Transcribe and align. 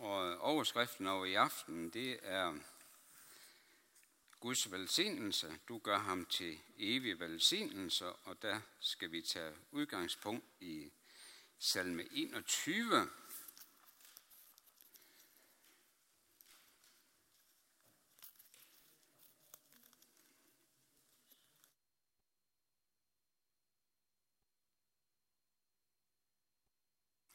Og 0.00 0.30
øh, 0.30 0.36
overskriften 0.40 1.06
over 1.06 1.24
i 1.24 1.34
aften, 1.34 1.90
det 1.90 2.18
er 2.22 2.58
Guds 4.40 4.72
velsignelse. 4.72 5.58
Du 5.68 5.78
gør 5.78 5.98
ham 5.98 6.26
til 6.26 6.58
evig 6.78 7.20
velsignelse, 7.20 8.12
og 8.12 8.42
der 8.42 8.60
skal 8.78 9.12
vi 9.12 9.22
tage 9.22 9.52
udgangspunkt 9.70 10.44
i 10.60 10.92
salme 11.58 12.04
21. 12.12 13.08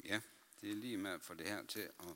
Ja, 0.06 0.22
det 0.62 0.72
er 0.72 0.76
lige 0.76 0.98
med 0.98 1.12
at 1.12 1.22
få 1.22 1.34
det 1.34 1.48
her 1.48 1.66
til 1.66 1.80
at 1.80 2.16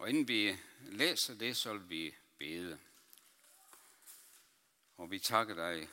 Og 0.00 0.08
inden 0.08 0.28
vi 0.28 0.56
læser 0.80 1.34
det, 1.34 1.56
så 1.56 1.72
vil 1.72 1.90
vi 1.90 2.14
bede. 2.38 2.78
Og 4.96 5.10
vi 5.10 5.18
takker 5.18 5.54
dig, 5.54 5.88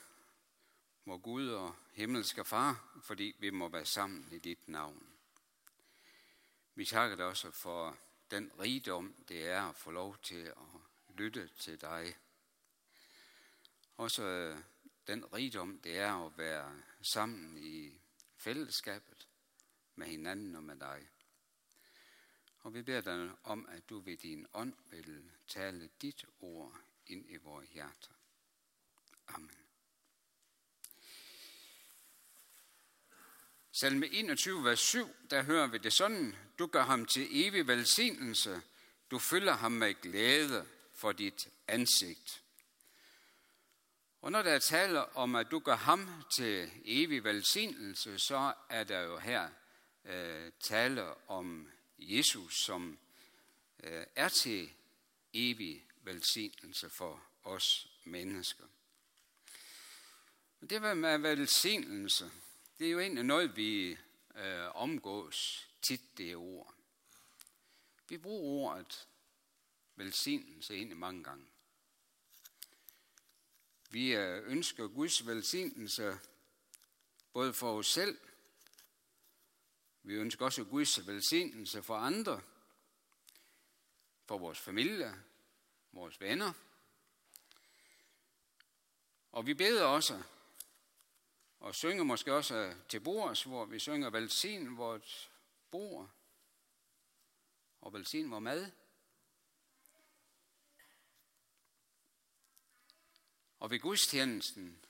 vor 1.05 1.17
Gud 1.17 1.49
og 1.49 1.75
himmelske 1.91 2.45
Far, 2.45 2.99
fordi 3.03 3.35
vi 3.39 3.49
må 3.49 3.69
være 3.69 3.85
sammen 3.85 4.29
i 4.31 4.39
dit 4.39 4.67
navn. 4.67 5.09
Vi 6.75 6.85
takker 6.85 7.15
dig 7.15 7.25
også 7.25 7.51
for 7.51 7.97
den 8.31 8.51
rigdom, 8.59 9.15
det 9.27 9.47
er 9.47 9.61
at 9.61 9.75
få 9.75 9.91
lov 9.91 10.17
til 10.17 10.45
at 10.45 10.55
lytte 11.09 11.47
til 11.47 11.81
dig. 11.81 12.17
Også 13.97 14.23
øh, 14.23 14.57
den 15.07 15.33
rigdom, 15.33 15.79
det 15.79 15.97
er 15.97 16.25
at 16.25 16.37
være 16.37 16.81
sammen 17.01 17.57
i 17.57 18.01
fællesskabet 18.35 19.27
med 19.95 20.07
hinanden 20.07 20.55
og 20.55 20.63
med 20.63 20.75
dig. 20.75 21.07
Og 22.67 22.73
vi 22.73 22.81
beder 22.81 23.01
dig 23.01 23.29
om, 23.43 23.67
at 23.69 23.89
du 23.89 23.99
ved 23.99 24.17
din 24.17 24.47
ånd 24.53 24.73
vil 24.89 25.31
tale 25.47 25.89
dit 26.01 26.25
ord 26.39 26.81
ind 27.05 27.25
i 27.29 27.37
vores 27.37 27.69
hjerter. 27.69 28.11
Amen. 29.27 29.51
Salme 33.71 34.07
21, 34.07 34.63
vers 34.63 34.79
7, 34.79 35.15
der 35.29 35.43
hører 35.43 35.67
vi 35.67 35.77
det 35.77 35.93
sådan. 35.93 36.35
Du 36.59 36.67
gør 36.67 36.83
ham 36.83 37.05
til 37.05 37.27
evig 37.31 37.67
velsignelse. 37.67 38.61
Du 39.11 39.19
fylder 39.19 39.53
ham 39.53 39.71
med 39.71 40.01
glæde 40.01 40.67
for 40.93 41.11
dit 41.11 41.49
ansigt. 41.67 42.43
Og 44.21 44.31
når 44.31 44.41
der 44.41 44.51
er 44.51 44.59
tale 44.59 45.15
om, 45.15 45.35
at 45.35 45.51
du 45.51 45.59
gør 45.59 45.75
ham 45.75 46.23
til 46.35 46.71
evig 46.85 47.23
velsignelse, 47.23 48.19
så 48.19 48.53
er 48.69 48.83
der 48.83 48.99
jo 48.99 49.17
her 49.17 49.49
øh, 50.05 50.51
tale 50.59 51.29
om 51.29 51.71
Jesus, 51.99 52.53
som 52.53 52.99
øh, 53.83 54.05
er 54.15 54.29
til 54.29 54.73
evig 55.33 55.85
velsignelse 56.01 56.89
for 56.89 57.23
os 57.43 57.87
mennesker. 58.03 58.65
Det 60.69 60.81
med 60.97 61.17
velsignelse, 61.17 62.31
det 62.79 62.87
er 62.87 62.91
jo 62.91 62.99
egentlig 62.99 63.23
noget, 63.23 63.55
vi 63.55 63.97
øh, 64.35 64.75
omgås 64.75 65.69
tit 65.81 66.17
det 66.17 66.35
ord. 66.35 66.73
Vi 68.09 68.17
bruger 68.17 68.71
ordet 68.71 69.07
velsignelse 69.95 70.75
egentlig 70.75 70.97
mange 70.97 71.23
gange. 71.23 71.45
Vi 73.89 74.15
øh, 74.15 74.51
ønsker 74.51 74.87
Guds 74.87 75.27
velsignelse 75.27 76.19
både 77.33 77.53
for 77.53 77.77
os 77.77 77.87
selv 77.87 78.17
vi 80.07 80.13
ønsker 80.13 80.45
også 80.45 80.63
Guds 80.63 81.07
velsignelse 81.07 81.83
for 81.83 81.95
andre, 81.95 82.41
for 84.25 84.37
vores 84.37 84.59
familie, 84.59 85.23
vores 85.91 86.21
venner. 86.21 86.53
Og 89.31 89.45
vi 89.45 89.53
beder 89.53 89.85
også, 89.85 90.23
og 91.59 91.75
synger 91.75 92.03
måske 92.03 92.33
også 92.33 92.55
øh, 92.55 92.75
til 92.89 92.99
bords, 92.99 93.43
hvor 93.43 93.65
vi 93.65 93.79
synger 93.79 94.09
velsign 94.09 94.77
vores 94.77 95.31
bord, 95.71 96.09
og 97.81 97.93
velsign 97.93 98.31
vores 98.31 98.43
mad. 98.43 98.71
Og 103.59 103.69
ved 103.69 103.79
gudstjenesten, 103.79 104.85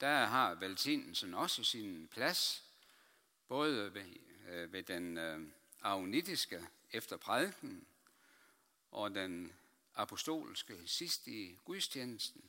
der 0.00 0.24
har 0.26 0.54
velsignelsen 0.54 1.34
også 1.34 1.64
sin 1.64 2.08
plads 2.08 2.69
både 3.50 3.94
ved, 3.94 4.04
øh, 4.48 4.72
ved 4.72 4.82
den 4.82 5.18
øh, 5.18 5.40
aronitiske 5.82 6.66
efter 6.92 7.16
prædiken 7.16 7.86
og 8.90 9.14
den 9.14 9.52
apostolske 9.94 10.78
sidst 10.86 11.26
i 11.26 11.58
gudstjenesten. 11.64 12.44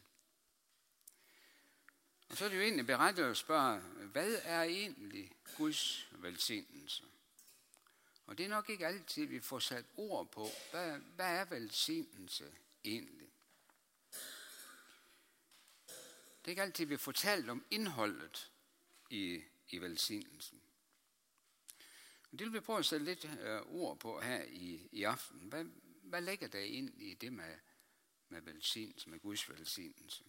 Og 2.30 2.38
så 2.38 2.46
er 2.46 2.50
det 2.50 2.56
jo 2.56 2.62
egentlig 2.62 2.86
berettet 2.86 3.24
at 3.24 3.38
spørge, 3.38 3.80
hvad 3.82 4.36
er 4.44 4.62
egentlig 4.62 5.32
Guds 5.58 6.08
velsignelse? 6.12 7.04
Og 8.28 8.38
det 8.38 8.46
er 8.46 8.50
nok 8.50 8.70
ikke 8.70 8.88
altid, 8.88 9.26
vi 9.26 9.40
får 9.40 9.60
sat 9.60 9.86
ord 9.98 10.32
på, 10.32 10.48
hvad, 10.72 11.00
hvad 11.00 11.38
er 11.38 11.46
velsignelse 11.46 12.52
egentlig? 12.84 13.28
Det 16.40 16.48
er 16.48 16.50
ikke 16.50 16.62
altid, 16.62 16.86
vi 16.86 16.98
får 16.98 17.12
talt 17.12 17.50
om 17.50 17.66
indholdet 17.72 18.52
i, 19.10 19.42
i 19.70 19.78
velsignelsen. 19.78 20.61
Det 22.32 22.40
vil 22.40 22.54
vi 22.54 22.60
prøve 22.60 22.80
at 22.80 22.86
sætte 22.86 23.06
lidt 23.06 23.26
øh, 23.42 23.62
ord 23.62 24.00
på 24.00 24.20
her 24.20 24.44
i, 24.44 24.90
i 24.92 25.04
aften. 25.04 25.40
Hvad, 25.40 25.66
hvad 26.04 26.22
ligger 26.22 26.48
der 26.48 26.60
ind 26.60 27.02
i 27.02 27.14
det 27.14 27.34
med, 27.34 27.56
med 28.30 28.42
velsignelse, 28.42 29.10
med 29.10 29.20
Guds 29.20 29.50
velsignelse? 29.50 30.24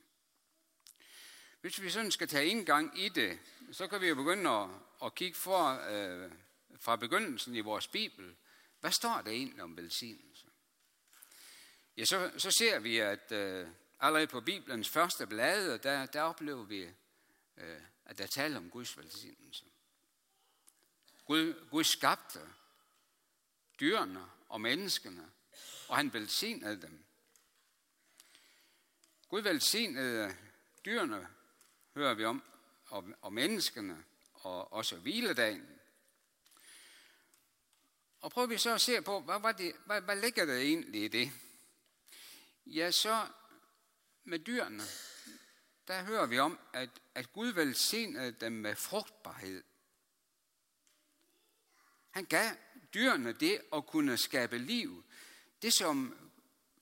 Hvis 1.60 1.82
vi 1.82 1.90
sådan 1.90 2.10
skal 2.10 2.28
tage 2.28 2.46
indgang 2.46 2.98
i 2.98 3.08
det, 3.08 3.38
så 3.72 3.86
kan 3.86 4.00
vi 4.00 4.08
jo 4.08 4.14
begynde 4.14 4.50
at, 4.50 4.68
at 5.04 5.14
kigge 5.14 5.38
for, 5.38 5.90
øh, 5.90 6.30
fra 6.80 6.96
begyndelsen 6.96 7.54
i 7.54 7.60
vores 7.60 7.88
Bibel. 7.88 8.36
Hvad 8.80 8.90
står 8.90 9.22
der 9.24 9.30
egentlig 9.30 9.62
om 9.62 9.76
velsignelse? 9.76 10.46
Ja, 11.96 12.04
så, 12.04 12.32
så 12.36 12.50
ser 12.50 12.78
vi, 12.78 12.98
at 12.98 13.32
øh, 13.32 13.68
allerede 14.00 14.26
på 14.26 14.40
Bibelens 14.40 14.88
første 14.88 15.26
blade, 15.26 15.78
der, 15.78 16.06
der 16.06 16.22
oplever 16.22 16.64
vi, 16.64 16.90
øh, 17.56 17.80
at 18.04 18.18
der 18.18 18.26
taler 18.26 18.56
om 18.56 18.70
Guds 18.70 18.98
velsignelse. 18.98 19.64
Gud, 21.24 21.68
Gud 21.70 21.84
skabte 21.84 22.40
dyrene 23.80 24.30
og 24.48 24.60
menneskene, 24.60 25.30
og 25.88 25.96
han 25.96 26.12
velsignede 26.12 26.82
dem. 26.82 27.04
Gud 29.28 29.40
velsignede 29.40 30.36
dyrene, 30.84 31.28
hører 31.94 32.14
vi 32.14 32.24
om, 32.24 32.42
og, 32.86 33.04
og 33.20 33.32
menneskene, 33.32 34.04
og 34.32 34.72
også 34.72 34.96
hviledagen. 34.96 35.78
Og 38.20 38.30
prøver 38.30 38.46
vi 38.46 38.58
så 38.58 38.74
at 38.74 38.80
se 38.80 39.02
på, 39.02 39.20
hvad, 39.20 39.40
hvad, 39.40 39.54
det, 39.54 39.76
hvad, 39.86 40.00
hvad 40.00 40.16
ligger 40.16 40.44
der 40.44 40.56
egentlig 40.56 41.04
i 41.04 41.08
det? 41.08 41.32
Ja, 42.66 42.90
så 42.90 43.28
med 44.24 44.38
dyrene, 44.38 44.82
der 45.88 46.04
hører 46.04 46.26
vi 46.26 46.38
om, 46.38 46.58
at, 46.72 46.90
at 47.14 47.32
Gud 47.32 47.52
velsignede 47.52 48.32
dem 48.32 48.52
med 48.52 48.76
frugtbarhed. 48.76 49.62
Han 52.12 52.24
gav 52.24 52.50
dyrene 52.94 53.32
det 53.32 53.60
at 53.72 53.86
kunne 53.86 54.16
skabe 54.16 54.58
liv. 54.58 55.04
Det, 55.62 55.72
som 55.72 56.14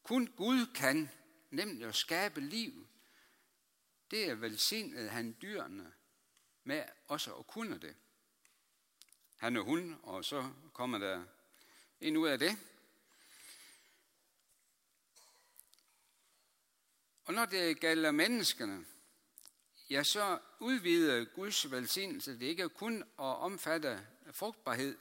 kun 0.03 0.27
Gud 0.37 0.67
kan, 0.75 1.11
nemlig 1.51 1.87
at 1.87 1.95
skabe 1.95 2.41
liv, 2.41 2.87
det 4.11 4.31
er 4.31 4.35
velsignet 4.35 5.11
han 5.11 5.37
dyrene 5.43 5.93
med 6.65 6.85
også 7.07 7.35
at 7.35 7.47
kunne 7.47 7.79
det. 7.79 7.97
Han 9.37 9.57
og 9.57 9.65
hun, 9.65 9.97
og 10.03 10.25
så 10.25 10.51
kommer 10.73 10.99
der 10.99 11.25
en 12.01 12.17
ud 12.17 12.29
af 12.29 12.39
det. 12.39 12.59
Og 17.25 17.35
når 17.35 17.45
det 17.45 17.81
gælder 17.81 18.11
menneskene, 18.11 18.87
ja, 19.91 20.03
så 20.03 20.39
udvider 20.61 21.25
Guds 21.25 21.71
velsignelse 21.71 22.33
det 22.33 22.47
ikke 22.47 22.69
kun 22.69 23.03
at 23.03 23.09
omfatte 23.19 24.07
frugtbarhed, 24.33 24.99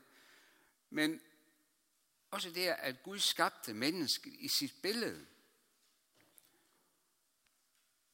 men 0.89 1.21
også 2.31 2.50
det, 2.50 2.68
at 2.68 3.03
Gud 3.03 3.19
skabte 3.19 3.74
mennesket 3.74 4.33
i 4.33 4.47
sit 4.47 4.74
billede. 4.81 5.25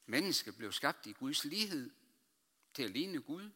Mennesket 0.06 0.56
blev 0.56 0.72
skabt 0.72 1.06
i 1.06 1.12
Guds 1.12 1.44
lighed 1.44 1.90
til 2.74 2.82
at 2.82 2.90
ligne 2.90 3.20
Gud. 3.20 3.50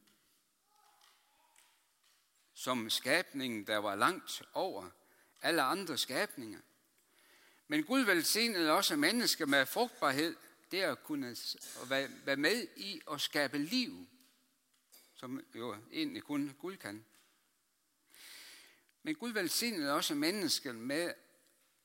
Som 2.55 2.91
skabningen, 2.91 3.67
der 3.67 3.77
var 3.77 3.95
langt 3.95 4.43
over 4.53 4.91
alle 5.43 5.63
andre 5.63 5.99
skabninger. 5.99 6.61
Men 7.69 7.85
Gud 7.85 8.01
velsignede 8.01 8.73
også 8.73 8.97
mennesker 8.97 9.47
med 9.47 9.67
frugtbarhed 9.67 10.37
det 10.71 10.81
at 10.81 11.03
kunne 11.03 11.37
være 12.25 12.37
med 12.37 12.69
i 12.77 13.01
at 13.11 13.21
skabe 13.21 13.59
liv, 13.59 14.07
som 15.15 15.45
jo 15.55 15.77
egentlig 15.93 16.23
kun 16.23 16.57
Gud 16.61 16.77
kan. 16.77 17.05
Men 19.03 19.15
Gud 19.15 19.33
velsignede 19.33 19.95
også 19.95 20.15
mennesket 20.15 20.75
med 20.75 21.15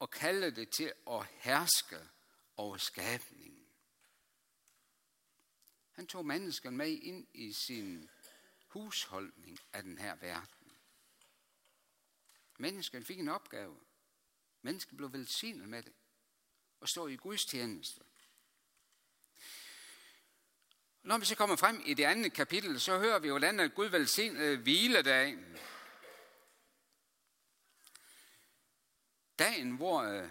at 0.01 0.11
kalde 0.11 0.51
det 0.51 0.69
til 0.69 0.93
at 1.11 1.25
herske 1.25 1.99
over 2.57 2.77
skabningen. 2.77 3.65
Han 5.91 6.07
tog 6.07 6.25
mennesket 6.25 6.73
med 6.73 6.91
ind 6.91 7.27
i 7.33 7.53
sin 7.53 8.09
husholdning 8.67 9.59
af 9.73 9.83
den 9.83 9.97
her 9.97 10.15
verden. 10.15 10.71
Mennesket 12.59 13.05
fik 13.05 13.19
en 13.19 13.29
opgave. 13.29 13.79
Mennesket 14.61 14.97
blev 14.97 15.13
velsignet 15.13 15.69
med 15.69 15.83
det 15.83 15.93
og 16.79 16.89
stod 16.89 17.09
i 17.09 17.15
Guds 17.15 17.45
tjeneste. 17.45 18.01
Når 21.03 21.17
vi 21.17 21.25
så 21.25 21.35
kommer 21.35 21.55
frem 21.55 21.81
i 21.85 21.93
det 21.93 22.03
andet 22.03 22.33
kapitel, 22.33 22.79
så 22.79 22.99
hører 22.99 23.19
vi, 23.19 23.29
hvordan 23.29 23.59
at 23.59 23.75
Gud 23.75 23.87
velsignede 23.87 24.57
hviledagen. 24.57 25.57
Dagen, 29.39 29.71
hvor 29.71 30.01
øh, 30.01 30.29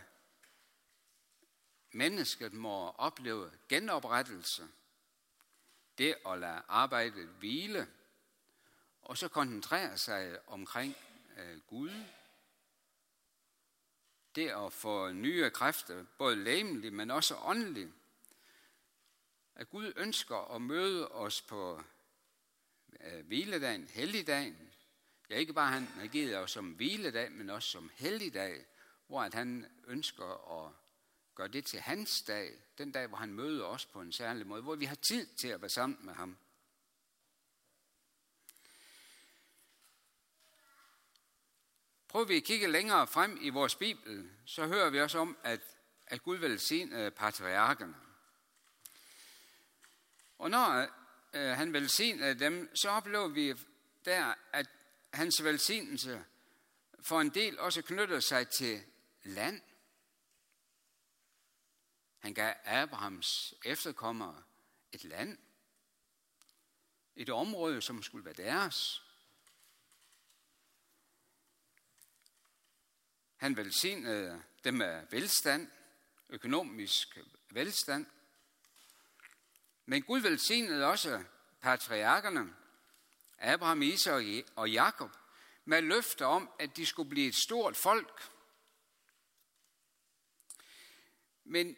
mennesket 1.93 2.53
må 2.53 2.91
opleve 2.91 3.51
genoprettelse, 3.69 4.69
det 5.99 6.17
at 6.27 6.39
lade 6.39 6.63
arbejdet 6.69 7.29
hvile, 7.29 7.89
og 9.03 9.19
så 9.19 9.29
koncentrere 9.29 9.99
sig 9.99 10.39
omkring 10.47 10.97
øh, 11.37 11.61
Gud. 11.61 12.05
Det 14.35 14.49
at 14.49 14.73
få 14.73 15.13
nye 15.13 15.51
kræfter, 15.51 16.05
både 16.19 16.37
læmeligt, 16.37 16.95
men 16.95 17.11
også 17.11 17.37
åndeligt. 17.37 17.93
At 19.55 19.71
Gud 19.71 19.93
ønsker 19.97 20.55
at 20.55 20.63
møde 20.63 21.09
os 21.09 21.43
på 21.43 21.83
øh, 23.01 23.27
hviledagen, 23.27 23.89
helligdagen. 23.89 24.73
Ja, 25.31 25.37
ikke 25.37 25.53
bare 25.53 25.73
han 25.73 25.87
har 25.87 26.07
givet 26.07 26.37
os 26.37 26.51
som 26.51 26.71
hviledag, 26.71 27.33
men 27.33 27.51
også 27.51 27.69
som 27.69 27.91
helligdag, 27.95 28.67
hvor 29.07 29.23
at 29.23 29.35
han 29.35 29.67
ønsker 29.87 30.63
at 30.65 30.73
gøre 31.35 31.49
det 31.49 31.65
til 31.65 31.81
hans 31.81 32.23
dag, 32.23 32.53
den 32.79 32.93
dag, 32.93 33.07
hvor 33.07 33.17
han 33.17 33.33
møder 33.33 33.65
os 33.65 33.87
på 33.87 34.01
en 34.01 34.13
særlig 34.13 34.47
måde, 34.47 34.63
hvor 34.63 34.75
vi 34.75 34.85
har 34.85 34.99
tid 35.09 35.27
til 35.27 35.49
at 35.49 35.61
være 35.61 35.71
sammen 35.71 35.99
med 36.03 36.15
ham. 36.15 36.37
Prøver 42.09 42.27
vi 42.27 42.37
at 42.37 42.45
kigge 42.45 42.67
længere 42.67 43.07
frem 43.07 43.39
i 43.41 43.49
vores 43.49 43.75
Bibel, 43.75 44.31
så 44.47 44.67
hører 44.67 44.91
vi 44.91 45.01
også 45.01 45.19
om, 45.19 45.37
at, 45.45 45.61
at 46.07 46.23
Gud 46.23 46.37
velsignede 46.37 47.05
øh, 47.05 47.11
patriarkerne. 47.11 47.95
Og 50.39 50.51
når 50.51 50.87
øh, 51.35 51.57
han 51.57 51.73
velsignede 51.73 52.31
øh, 52.31 52.39
dem, 52.39 52.77
så 52.77 52.89
oplever 52.89 53.29
vi 53.29 53.55
der, 54.05 54.35
at 54.53 54.67
hans 55.13 55.45
velsignelse 55.45 56.25
for 57.01 57.21
en 57.21 57.31
del 57.31 57.59
også 57.59 57.83
knytter 57.83 58.21
sig 58.21 58.49
til 58.49 58.83
land. 59.25 59.63
Han 62.19 62.35
gav 62.35 62.55
Abrahams 62.65 63.55
efterkommere 63.65 64.43
et 64.93 65.05
land, 65.05 65.39
et 67.17 67.31
område, 67.31 67.83
som 67.83 68.03
skulle 68.03 68.25
være 68.25 68.35
deres. 68.35 69.03
Han 73.37 73.57
velsignede 73.57 74.43
dem 74.65 74.75
med 74.75 75.07
velstand, 75.11 75.71
økonomisk 76.29 77.19
velstand. 77.51 78.07
Men 79.87 80.03
Gud 80.03 80.21
velsignede 80.21 80.87
også 80.87 81.25
patriarkerne, 81.61 82.57
Abraham, 83.39 83.83
Isak 83.83 84.25
og 84.57 84.71
Jakob, 84.71 85.11
med 85.65 85.83
løfter 85.83 86.27
om, 86.27 86.51
at 86.59 86.77
de 86.77 86.87
skulle 86.87 87.11
blive 87.11 87.29
et 87.29 87.35
stort 87.35 87.77
folk. 87.77 88.34
Men 91.45 91.77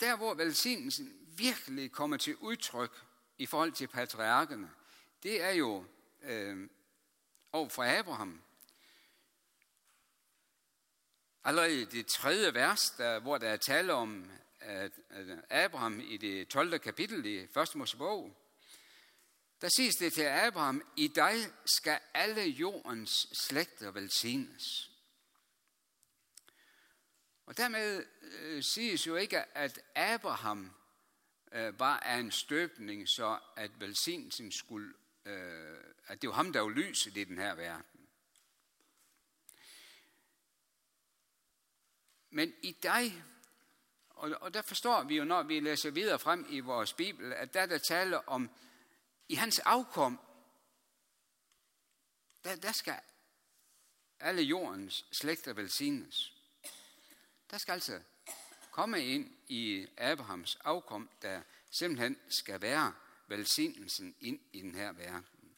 der, 0.00 0.16
hvor 0.16 0.34
velsignelsen 0.34 1.12
virkelig 1.36 1.92
kommer 1.92 2.16
til 2.16 2.36
udtryk 2.36 3.04
i 3.38 3.46
forhold 3.46 3.72
til 3.72 3.88
patriarkerne, 3.88 4.70
det 5.22 5.42
er 5.42 5.50
jo 5.50 5.84
øh, 6.22 6.68
over 7.52 7.68
for 7.68 7.98
Abraham. 7.98 8.42
Allerede 11.44 11.80
i 11.80 11.84
det 11.84 12.06
tredje 12.06 12.54
vers, 12.54 12.80
der, 12.90 13.20
hvor 13.20 13.38
der 13.38 13.48
er 13.48 13.56
tale 13.56 13.92
om 13.92 14.30
at, 14.60 14.92
at 15.10 15.26
Abraham 15.50 16.00
i 16.00 16.16
det 16.16 16.48
12. 16.48 16.78
kapitel 16.78 17.26
i 17.26 17.38
1. 17.38 17.50
Mosebog, 17.74 18.36
der 19.60 19.68
siges 19.76 19.96
det 19.96 20.12
til 20.12 20.22
Abraham, 20.22 20.82
i 20.96 21.08
dig 21.08 21.34
skal 21.66 22.00
alle 22.14 22.42
jordens 22.42 23.26
slægter 23.32 23.90
velsignes. 23.90 24.90
Og 27.48 27.56
dermed 27.56 28.06
øh, 28.22 28.62
siges 28.62 29.06
jo 29.06 29.16
ikke, 29.16 29.56
at 29.56 29.80
Abraham 29.94 30.72
øh, 31.52 31.80
var 31.80 32.00
af 32.00 32.16
en 32.16 32.30
støbning, 32.30 33.08
så 33.08 33.38
at 33.56 33.80
velsignelsen 33.80 34.52
skulle, 34.52 34.94
øh, 35.24 35.84
at 36.06 36.22
det 36.22 36.28
var 36.28 36.34
ham, 36.34 36.52
der 36.52 36.60
var 36.60 36.68
lyset 36.68 37.16
i 37.16 37.24
den 37.24 37.38
her 37.38 37.54
verden. 37.54 38.08
Men 42.30 42.54
i 42.62 42.76
dig, 42.82 43.24
og, 44.10 44.30
og 44.40 44.54
der 44.54 44.62
forstår 44.62 45.02
vi 45.02 45.16
jo, 45.16 45.24
når 45.24 45.42
vi 45.42 45.60
læser 45.60 45.90
videre 45.90 46.18
frem 46.18 46.46
i 46.50 46.60
vores 46.60 46.92
Bibel, 46.92 47.32
at 47.32 47.54
der 47.54 47.66
der 47.66 47.78
taler 47.78 48.18
om, 48.26 48.50
i 49.28 49.34
hans 49.34 49.58
afkom, 49.58 50.20
der, 52.44 52.56
der 52.56 52.72
skal 52.72 53.00
alle 54.20 54.42
jordens 54.42 55.06
slægter 55.12 55.52
velsignes. 55.52 56.37
Der 57.50 57.58
skal 57.58 57.72
altså 57.72 58.00
komme 58.70 59.06
ind 59.06 59.36
i 59.46 59.86
Abrahams 59.96 60.56
afkom, 60.56 61.10
der 61.22 61.42
simpelthen 61.70 62.18
skal 62.28 62.60
være 62.60 62.94
velsignelsen 63.26 64.14
ind 64.20 64.40
i 64.52 64.60
den 64.60 64.74
her 64.74 64.92
verden. 64.92 65.56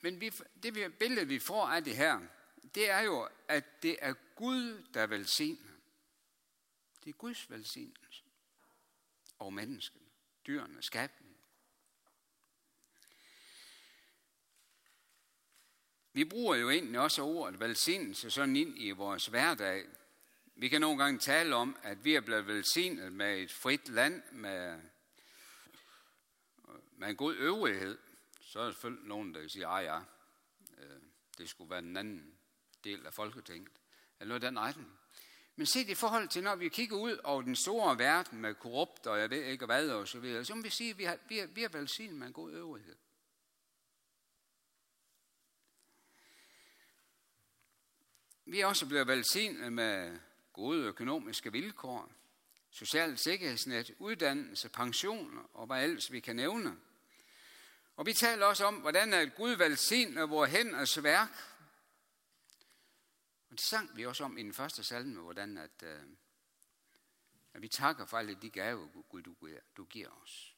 Men 0.00 0.20
vi, 0.20 0.32
det 0.62 0.98
billede, 0.98 1.28
vi 1.28 1.38
får 1.38 1.66
af 1.66 1.84
det 1.84 1.96
her, 1.96 2.20
det 2.74 2.90
er 2.90 3.00
jo, 3.00 3.28
at 3.48 3.82
det 3.82 3.96
er 4.00 4.14
Gud, 4.34 4.84
der 4.94 5.06
velsigner. 5.06 5.70
Det 7.04 7.10
er 7.10 7.14
Guds 7.14 7.50
velsignelse 7.50 8.24
over 9.38 9.50
menneskene, 9.50 10.04
dyrene, 10.46 10.82
skab, 10.82 11.19
Vi 16.12 16.24
bruger 16.24 16.54
jo 16.54 16.70
egentlig 16.70 17.00
også 17.00 17.22
ordet 17.22 17.60
velsignelse 17.60 18.30
sådan 18.30 18.56
ind 18.56 18.74
i 18.76 18.90
vores 18.90 19.26
hverdag. 19.26 19.84
Vi 20.56 20.68
kan 20.68 20.80
nogle 20.80 21.02
gange 21.02 21.18
tale 21.18 21.54
om, 21.54 21.76
at 21.82 22.04
vi 22.04 22.14
er 22.14 22.20
blevet 22.20 22.46
velsignet 22.46 23.12
med 23.12 23.38
et 23.38 23.52
frit 23.52 23.88
land, 23.88 24.22
med, 24.32 24.80
med 26.96 27.08
en 27.08 27.16
god 27.16 27.34
øvrighed. 27.34 27.98
Så 28.40 28.60
er 28.60 28.64
der 28.64 28.72
selvfølgelig 28.72 29.08
nogen, 29.08 29.34
der 29.34 29.48
siger, 29.48 29.68
at 29.68 29.78
ah, 29.78 29.84
ja, 29.84 29.98
øh, 30.78 31.00
det 31.38 31.48
skulle 31.48 31.70
være 31.70 31.78
en 31.78 31.96
anden 31.96 32.34
del 32.84 33.06
af 33.06 33.14
Folketinget. 33.14 33.72
Eller 34.20 34.28
noget 34.28 34.42
den 34.42 34.58
retning. 34.58 35.00
Men 35.56 35.66
se 35.66 35.80
i 35.80 35.94
forhold 35.94 36.28
til, 36.28 36.42
når 36.42 36.56
vi 36.56 36.68
kigger 36.68 36.96
ud 36.96 37.18
over 37.24 37.42
den 37.42 37.56
store 37.56 37.98
verden 37.98 38.40
med 38.40 38.54
korrupt 38.54 39.06
og 39.06 39.20
jeg 39.20 39.30
ved 39.30 39.44
ikke 39.44 39.66
hvad 39.66 39.90
og 39.90 40.08
så 40.08 40.18
videre, 40.18 40.44
så 40.44 40.54
må 40.54 40.62
vi 40.62 40.70
sige, 40.70 40.90
at 40.90 40.98
vi 40.98 41.04
har, 41.04 41.18
vi 41.28 41.38
er, 41.38 41.46
vi 41.46 41.64
er 41.64 41.68
velsignet 41.68 42.16
med 42.16 42.26
en 42.26 42.32
god 42.32 42.52
øvrighed. 42.52 42.96
Vi 48.50 48.60
er 48.60 48.66
også 48.66 48.86
blevet 48.86 49.06
velsignet 49.06 49.72
med 49.72 50.18
gode 50.52 50.78
økonomiske 50.78 51.52
vilkår, 51.52 52.12
socialt 52.70 53.20
sikkerhedsnet, 53.20 53.90
uddannelse, 53.98 54.68
pension 54.68 55.48
og 55.52 55.66
hvad 55.66 55.84
ellers 55.84 56.12
vi 56.12 56.20
kan 56.20 56.36
nævne. 56.36 56.76
Og 57.96 58.06
vi 58.06 58.12
taler 58.12 58.46
også 58.46 58.64
om, 58.64 58.74
hvordan 58.74 59.12
at 59.12 59.34
Gud 59.34 59.50
velsigner 59.50 60.26
vores 60.26 60.50
hænders 60.50 61.02
værk. 61.02 61.28
Og 63.50 63.56
det 63.56 63.60
sang 63.60 63.96
vi 63.96 64.06
også 64.06 64.24
om 64.24 64.38
i 64.38 64.42
den 64.42 64.54
første 64.54 64.84
salme, 64.84 65.20
hvordan 65.20 65.58
at, 65.58 65.82
øh, 65.82 66.02
at 67.54 67.62
vi 67.62 67.68
takker 67.68 68.06
for 68.06 68.18
alle 68.18 68.34
de 68.34 68.50
gaver, 68.50 68.86
Gud, 69.08 69.22
du, 69.22 69.34
du 69.76 69.84
giver 69.84 70.08
os. 70.22 70.54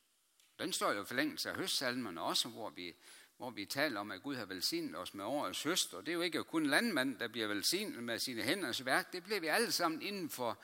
Den 0.59 0.73
står 0.73 0.93
jo 0.93 1.05
forlængelse 1.05 1.51
af 1.51 1.57
høstsalmerne 1.57 2.23
også, 2.23 2.49
hvor 2.49 2.71
vi 2.71 2.95
hvor 3.43 3.51
vi 3.51 3.65
taler 3.65 4.01
om, 4.01 4.11
at 4.11 4.23
Gud 4.23 4.37
har 4.37 4.45
velsignet 4.45 4.97
os 4.97 5.15
med 5.15 5.25
årets 5.25 5.63
høst, 5.63 5.95
og 5.95 6.07
det 6.07 6.13
er 6.13 6.17
jo 6.17 6.21
ikke 6.21 6.45
kun 6.45 6.67
landmanden, 6.67 7.19
der 7.19 7.29
bliver 7.29 7.47
velsignet 7.47 8.03
med 8.03 8.19
sine 8.19 8.43
hænders 8.43 8.85
værk, 8.85 9.13
det 9.13 9.25
bliver 9.25 9.41
vi 9.41 9.47
alle 9.47 9.73
sammen 9.73 10.03
inden 10.03 10.31
for, 10.31 10.59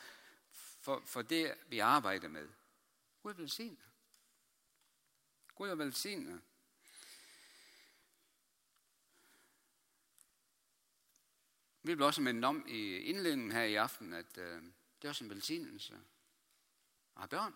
for, 0.81 1.03
for 1.07 1.23
det, 1.23 1.55
vi 1.69 1.79
arbejder 1.79 2.29
med. 2.29 2.49
Gud 3.23 3.35
velsigner. 3.35 3.87
Gud 5.55 5.69
er 5.69 5.75
velsignet. 5.75 6.41
Vi 11.83 11.95
vil 11.95 12.03
også 12.03 12.21
mindet 12.21 12.45
om 12.45 12.65
i 12.69 12.97
indledningen 12.97 13.53
her 13.53 13.63
i 13.63 13.75
aften, 13.75 14.13
at 14.13 14.39
øh, 14.39 14.63
det 15.03 15.05
er 15.05 15.09
også 15.09 15.25
en 15.25 15.31
velsignelse 15.31 15.95
at 15.95 16.01
have 17.17 17.29
børn. 17.29 17.55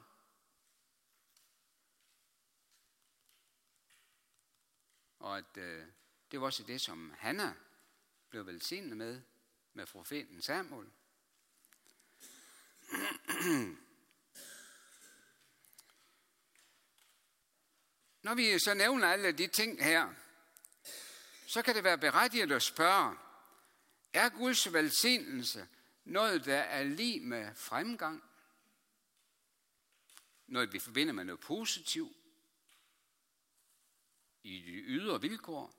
Og 5.22 5.38
at 5.38 5.56
øh, 5.56 5.84
det 6.30 6.40
var 6.40 6.46
også 6.46 6.62
det, 6.62 6.80
som 6.80 7.14
Hanna 7.18 7.54
blev 8.30 8.46
velsignet 8.46 8.96
med, 8.96 9.20
med 9.72 9.86
profeten 9.86 10.42
Samuel. 10.42 10.86
Når 18.22 18.34
vi 18.34 18.58
så 18.58 18.74
nævner 18.74 19.08
alle 19.08 19.32
de 19.32 19.46
ting 19.46 19.84
her, 19.84 20.14
så 21.46 21.62
kan 21.62 21.74
det 21.74 21.84
være 21.84 21.98
berettiget 21.98 22.52
at 22.52 22.62
spørge, 22.62 23.16
er 24.12 24.28
Guds 24.28 24.72
velsignelse 24.72 25.68
noget, 26.04 26.44
der 26.44 26.58
er 26.58 26.84
lige 26.84 27.20
med 27.20 27.54
fremgang? 27.54 28.22
Noget, 30.46 30.72
vi 30.72 30.78
forbinder 30.78 31.12
med 31.12 31.24
noget 31.24 31.40
positivt 31.40 32.21
i 34.42 34.62
de 34.62 34.72
ydre 34.72 35.20
vilkår? 35.20 35.74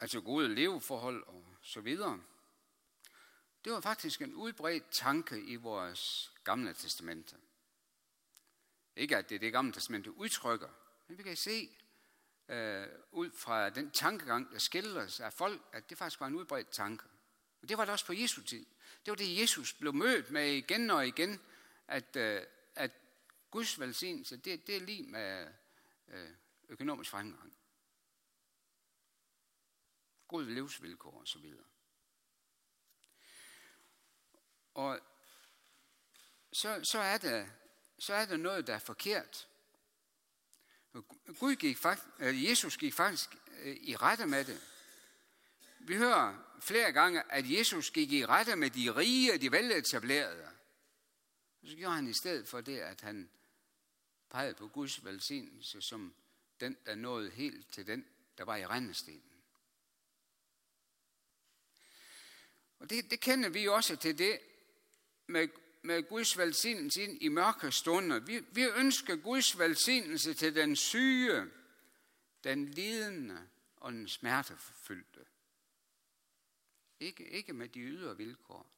Altså 0.00 0.20
gode 0.20 0.54
leveforhold 0.54 1.26
og 1.26 1.56
så 1.62 1.80
videre. 1.80 2.22
Det 3.64 3.72
var 3.72 3.80
faktisk 3.80 4.22
en 4.22 4.34
udbredt 4.34 4.90
tanke 4.90 5.40
i 5.40 5.56
vores 5.56 6.32
gamle 6.44 6.74
testamente. 6.74 7.36
Ikke 8.96 9.16
at 9.16 9.28
det 9.28 9.34
er 9.34 9.38
det 9.38 9.52
gamle 9.52 9.72
testamente 9.72 10.12
udtrykker, 10.12 10.68
men 11.08 11.18
vi 11.18 11.22
kan 11.22 11.36
se 11.36 11.70
øh, 12.48 12.86
ud 13.12 13.30
fra 13.30 13.70
den 13.70 13.90
tankegang, 13.90 14.52
der 14.52 14.58
skildres 14.58 15.20
af 15.20 15.32
folk, 15.32 15.62
at 15.72 15.90
det 15.90 15.98
faktisk 15.98 16.20
var 16.20 16.26
en 16.26 16.34
udbredt 16.34 16.70
tanke. 16.70 17.04
Og 17.62 17.68
det 17.68 17.78
var 17.78 17.84
det 17.84 17.92
også 17.92 18.06
på 18.06 18.12
Jesu 18.12 18.42
tid. 18.42 18.66
Det 19.04 19.10
var 19.10 19.16
det, 19.16 19.40
Jesus 19.40 19.72
blev 19.72 19.94
mødt 19.94 20.30
med 20.30 20.52
igen 20.52 20.90
og 20.90 21.06
igen, 21.06 21.40
at, 21.88 22.16
øh, 22.16 22.42
at 22.74 22.90
Guds 23.50 23.80
velsignelse, 23.80 24.36
det, 24.36 24.66
det 24.66 24.76
er 24.76 24.80
lige 24.80 25.02
med 25.02 25.48
øh, 26.08 26.30
økonomisk 26.68 27.10
fremgang. 27.10 27.56
Gode 30.28 30.54
livsvilkår 30.54 31.20
og 31.20 31.28
så 31.28 31.38
videre. 31.38 31.64
Og 34.74 35.00
så, 36.52 36.80
så, 36.84 36.98
er 36.98 37.18
det, 37.18 37.52
så 37.98 38.14
er 38.14 38.24
der 38.24 38.36
noget, 38.36 38.66
der 38.66 38.74
er 38.74 38.78
forkert. 38.78 39.48
Gud 41.38 41.56
gik 41.56 41.78
faktisk, 41.78 42.08
øh, 42.18 42.44
Jesus 42.44 42.76
gik 42.76 42.94
faktisk 42.94 43.36
øh, 43.58 43.76
i 43.76 43.96
rette 43.96 44.26
med 44.26 44.44
det. 44.44 44.60
Vi 45.78 45.96
hører 45.96 46.58
flere 46.60 46.92
gange, 46.92 47.32
at 47.32 47.50
Jesus 47.50 47.90
gik 47.90 48.12
i 48.12 48.26
rette 48.26 48.56
med 48.56 48.70
de 48.70 48.96
rige 48.96 49.32
og 49.32 49.40
de 49.40 49.52
veletablerede. 49.52 50.55
Så 51.66 51.76
gjorde 51.76 51.94
han 51.94 52.08
i 52.08 52.12
stedet 52.12 52.48
for 52.48 52.60
det, 52.60 52.78
at 52.78 53.00
han 53.00 53.30
pegede 54.30 54.54
på 54.54 54.68
Guds 54.68 55.04
velsignelse 55.04 55.82
som 55.82 56.14
den, 56.60 56.76
der 56.86 56.94
nåede 56.94 57.30
helt 57.30 57.72
til 57.72 57.86
den, 57.86 58.06
der 58.38 58.44
var 58.44 58.56
i 58.56 58.66
rendestenen. 58.66 59.22
Og 62.78 62.90
det, 62.90 63.10
det 63.10 63.20
kender 63.20 63.48
vi 63.48 63.68
også 63.68 63.96
til 63.96 64.18
det 64.18 64.40
med, 65.26 65.48
med 65.82 66.08
Guds 66.08 66.38
velsignelse 66.38 67.02
ind 67.02 67.22
i 67.22 67.28
mørke 67.28 67.72
stunder. 67.72 68.18
Vi, 68.18 68.38
vi 68.38 68.62
ønsker 68.62 69.16
Guds 69.16 69.58
velsignelse 69.58 70.34
til 70.34 70.54
den 70.54 70.76
syge, 70.76 71.50
den 72.44 72.68
lidende 72.68 73.48
og 73.76 73.92
den 73.92 74.08
smertefyldte. 74.08 75.26
Ikke, 77.00 77.28
ikke 77.28 77.52
med 77.52 77.68
de 77.68 77.80
ydre 77.80 78.16
vilkår. 78.16 78.75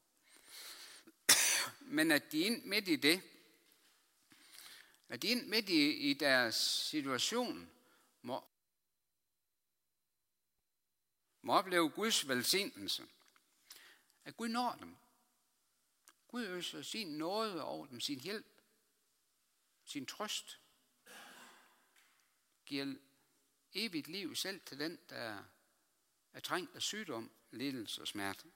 Men 1.89 2.11
at 2.11 2.31
de 2.31 2.39
ind 2.39 2.65
midt 2.65 2.87
i 2.87 2.95
det, 2.95 3.21
at 5.07 5.21
de 5.21 5.27
ind 5.27 5.47
midt 5.47 5.69
i, 5.69 6.09
i 6.09 6.13
deres 6.13 6.55
situation, 6.55 7.71
må, 8.21 8.43
må 11.41 11.53
opleve 11.53 11.89
Guds 11.89 12.27
velsignelse. 12.27 13.07
At 14.25 14.37
Gud 14.37 14.47
når 14.47 14.75
dem. 14.79 14.97
Gud 16.27 16.45
øser 16.45 16.81
sin 16.81 17.17
nåde 17.17 17.63
over 17.63 17.85
dem, 17.85 17.99
sin 17.99 18.19
hjælp, 18.19 18.61
sin 19.85 20.05
trøst. 20.05 20.59
Giver 22.65 22.95
evigt 23.73 24.07
liv 24.07 24.35
selv 24.35 24.61
til 24.65 24.79
den, 24.79 24.99
der 25.09 25.43
er 26.33 26.39
trængt 26.39 26.75
af 26.75 26.81
sygdom, 26.81 27.31
lidelse 27.51 28.01
og 28.01 28.07
smerte. 28.07 28.51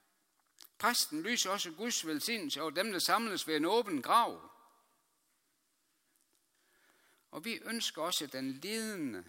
Præsten 0.84 1.24
lyser 1.24 1.50
også 1.50 1.72
Guds 1.72 2.08
velsignelse 2.08 2.62
over 2.62 2.72
dem, 2.72 2.92
der 2.92 3.00
samles 3.00 3.48
ved 3.48 3.56
en 3.56 3.66
åben 3.66 4.02
grav. 4.02 4.52
Og 7.32 7.46
vi 7.46 7.60
ønsker 7.66 8.02
også 8.02 8.28
den 8.28 8.52
lidende, 8.52 9.26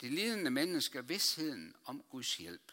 de 0.00 0.08
lidende 0.08 0.50
mennesker 0.50 1.02
vidsheden 1.02 1.76
om 1.84 2.02
Guds 2.02 2.36
hjælp. 2.36 2.72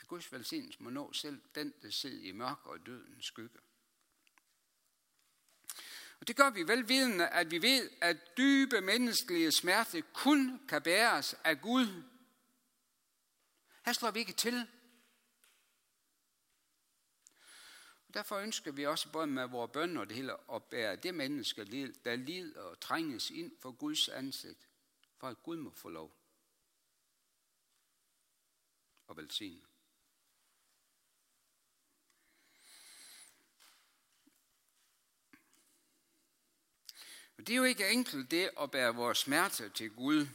At 0.00 0.08
Guds 0.08 0.32
velsignelse 0.32 0.82
må 0.82 0.90
nå 0.90 1.12
selv 1.12 1.40
den, 1.54 1.74
der 1.82 1.90
sidder 1.90 2.28
i 2.28 2.32
mørk 2.32 2.66
og 2.66 2.86
dødens 2.86 3.26
skygge. 3.26 3.58
Og 6.20 6.28
det 6.28 6.36
gør 6.36 6.50
vi 6.50 6.68
velvidende, 6.68 7.28
at 7.28 7.50
vi 7.50 7.62
ved, 7.62 7.90
at 8.00 8.36
dybe 8.36 8.80
menneskelige 8.80 9.52
smerte 9.52 10.02
kun 10.02 10.60
kan 10.68 10.82
bæres 10.82 11.34
af 11.44 11.60
Gud. 11.60 12.15
Her 13.86 13.92
slår 13.92 14.10
vi 14.10 14.18
ikke 14.18 14.32
til. 14.32 14.68
Og 18.08 18.14
derfor 18.14 18.36
ønsker 18.36 18.72
vi 18.72 18.86
også 18.86 19.12
både 19.12 19.26
med 19.26 19.48
vores 19.48 19.70
bøn 19.72 19.96
og 19.96 20.08
det 20.08 20.16
hele 20.16 20.52
at 20.52 20.64
bære 20.64 20.96
det 20.96 21.14
menneske, 21.14 21.64
der 22.04 22.16
lider 22.16 22.62
og 22.62 22.80
trænges 22.80 23.30
ind 23.30 23.52
for 23.60 23.72
Guds 23.72 24.08
ansigt, 24.08 24.68
for 25.18 25.28
at 25.28 25.42
Gud 25.42 25.56
må 25.56 25.70
få 25.70 25.88
lov 25.88 26.16
og 29.06 29.16
velsigne. 29.16 29.66
Og 37.38 37.46
det 37.46 37.50
er 37.50 37.56
jo 37.56 37.64
ikke 37.64 37.90
enkelt 37.90 38.30
det 38.30 38.50
at 38.60 38.70
bære 38.70 38.94
vores 38.94 39.18
smerte 39.18 39.68
til 39.68 39.90
Gud. 39.90 40.26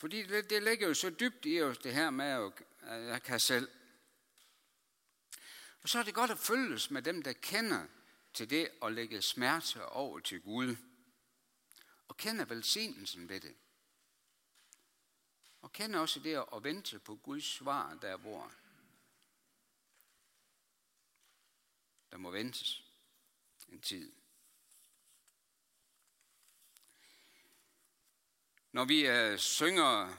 Fordi 0.00 0.22
det, 0.22 0.50
det 0.50 0.62
ligger 0.62 0.88
jo 0.88 0.94
så 0.94 1.10
dybt 1.10 1.46
i 1.46 1.62
os, 1.62 1.78
det 1.78 1.94
her 1.94 2.10
med, 2.10 2.52
at 2.82 3.02
jeg 3.02 3.22
kan 3.22 3.40
selv. 3.40 3.70
Og 5.82 5.88
så 5.88 5.98
er 5.98 6.02
det 6.02 6.14
godt 6.14 6.30
at 6.30 6.38
følges 6.38 6.90
med 6.90 7.02
dem, 7.02 7.22
der 7.22 7.32
kender 7.32 7.86
til 8.34 8.50
det 8.50 8.70
at 8.82 8.92
lægge 8.92 9.22
smerte 9.22 9.86
over 9.86 10.20
til 10.20 10.40
Gud. 10.40 10.76
Og 12.08 12.16
kender 12.16 12.44
velsignelsen 12.44 13.28
ved 13.28 13.40
det. 13.40 13.56
Og 15.60 15.72
kender 15.72 16.00
også 16.00 16.20
det 16.20 16.44
at 16.56 16.64
vente 16.64 16.98
på 16.98 17.16
Guds 17.16 17.44
svar, 17.44 17.94
der 17.94 18.16
hvor 18.16 18.52
der 22.10 22.16
må 22.16 22.30
ventes 22.30 22.82
en 23.68 23.80
tid. 23.80 24.19
Når 28.72 28.84
vi 28.84 29.06
øh, 29.06 29.38
synger 29.38 30.16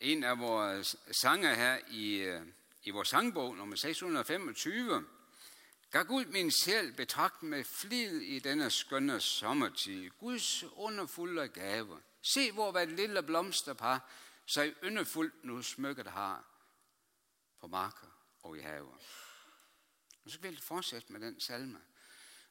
en 0.00 0.24
af 0.24 0.38
vores 0.38 0.96
sange 1.12 1.54
her 1.54 1.78
i, 1.90 2.14
øh, 2.14 2.42
i 2.82 2.90
vores 2.90 3.08
sangbog, 3.08 3.56
nummer 3.56 3.76
625, 3.76 5.04
Gør 5.90 6.02
Gud 6.02 6.24
min 6.24 6.50
sjæl 6.50 6.92
betragt 6.92 7.42
med 7.42 7.64
flid 7.64 8.20
i 8.20 8.38
denne 8.38 8.70
skønne 8.70 9.20
sommertid. 9.20 10.10
Guds 10.10 10.64
underfulde 10.64 11.48
gave. 11.48 12.00
Se, 12.22 12.52
hvor 12.52 12.70
hvad 12.70 12.86
lille 12.86 13.22
blomsterpar 13.22 14.10
sig 14.46 14.74
yndefuldt 14.84 15.44
nu 15.44 15.62
smykket 15.62 16.06
har 16.06 16.44
på 17.60 17.66
marker 17.66 18.06
og 18.42 18.58
i 18.58 18.60
haver. 18.60 18.96
Og 20.24 20.30
så 20.30 20.38
vil 20.40 20.50
vi 20.50 20.60
fortsætte 20.60 21.12
med 21.12 21.20
den 21.20 21.40
salme. 21.40 21.80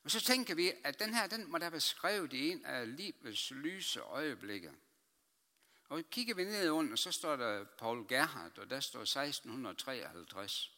Og 0.04 0.12
så 0.12 0.22
tænker 0.22 0.56
vi, 0.56 0.72
at 0.84 1.00
den 1.00 1.14
her, 1.14 1.28
den 1.28 1.52
må 1.52 1.58
da 1.58 1.70
være 1.70 1.80
skrevet 1.80 2.34
i 2.34 2.50
en 2.50 2.66
af 2.66 2.98
livets 2.98 3.52
lyse 3.52 4.00
øjeblikke. 4.00 4.72
Og 5.90 6.04
kigger 6.12 6.36
vi 6.36 6.44
ned 6.44 6.70
under, 6.70 6.96
så 6.96 7.12
står 7.12 7.36
der 7.36 7.64
Paul 7.64 8.08
Gerhardt, 8.08 8.58
og 8.58 8.70
der 8.70 8.80
står 8.80 9.02
1653. 9.02 10.78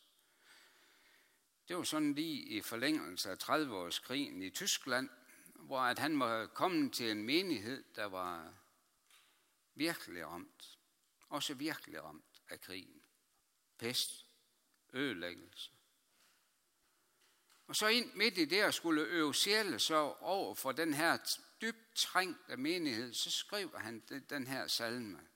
Det 1.67 1.77
var 1.77 1.83
sådan 1.83 2.13
lige 2.13 2.41
i 2.41 2.61
forlængelse 2.61 3.31
af 3.31 3.35
30-årskrigen 3.43 4.41
i 4.41 4.49
Tyskland, 4.49 5.09
hvor 5.55 5.79
at 5.79 5.99
han 5.99 6.19
var 6.19 6.45
kommet 6.45 6.93
til 6.93 7.11
en 7.11 7.23
menighed, 7.23 7.83
der 7.95 8.05
var 8.05 8.53
virkelig 9.75 10.27
ramt. 10.27 10.77
Også 11.29 11.53
virkelig 11.53 12.03
ramt 12.03 12.41
af 12.49 12.61
krigen. 12.61 13.01
Pest, 13.77 14.25
ødelæggelse. 14.93 15.71
Og 17.69 17.75
så 17.75 17.87
ind 17.87 18.13
midt 18.13 18.37
i 18.37 18.45
det 18.45 18.61
at 18.61 18.73
skulle 18.73 19.01
øve 19.01 19.33
så 19.33 20.15
over 20.19 20.55
for 20.55 20.71
den 20.71 20.93
her 20.93 21.17
dybt 21.61 21.95
trængte 21.95 22.57
menighed, 22.57 23.13
så 23.13 23.31
skriver 23.31 23.79
han 23.79 23.99
den 24.29 24.47
her 24.47 24.67
salme. 24.67 25.27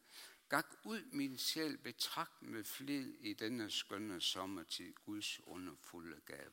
Gak 0.49 0.65
ud 0.83 1.01
min 1.11 1.37
sjæl, 1.37 1.77
betragt 1.77 2.41
med 2.41 2.63
flid 2.63 3.13
i 3.19 3.33
denne 3.33 3.71
skønne 3.71 4.21
sommertid, 4.21 4.93
Guds 4.93 5.39
underfulde 5.47 6.21
gave. 6.25 6.51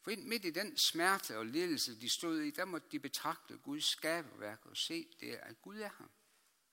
For 0.00 0.10
ind 0.10 0.24
midt 0.24 0.44
i 0.44 0.50
den 0.50 0.78
smerte 0.78 1.38
og 1.38 1.46
lidelse, 1.46 2.00
de 2.00 2.08
stod 2.08 2.40
i, 2.40 2.50
der 2.50 2.64
måtte 2.64 2.88
de 2.92 3.00
betragte 3.00 3.58
Guds 3.58 3.84
skaberværk 3.84 4.66
og 4.66 4.76
se 4.76 5.06
det, 5.20 5.32
at 5.32 5.62
Gud 5.62 5.78
er 5.78 5.88
ham. 5.88 6.10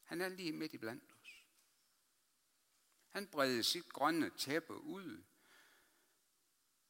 Han 0.03 0.21
er 0.21 0.29
lige 0.29 0.51
midt 0.51 0.73
i 0.73 0.77
blandt 0.77 1.11
os. 1.21 1.45
Han 3.09 3.27
breder 3.27 3.61
sit 3.61 3.89
grønne 3.89 4.29
tæppe 4.29 4.73
ud. 4.73 5.23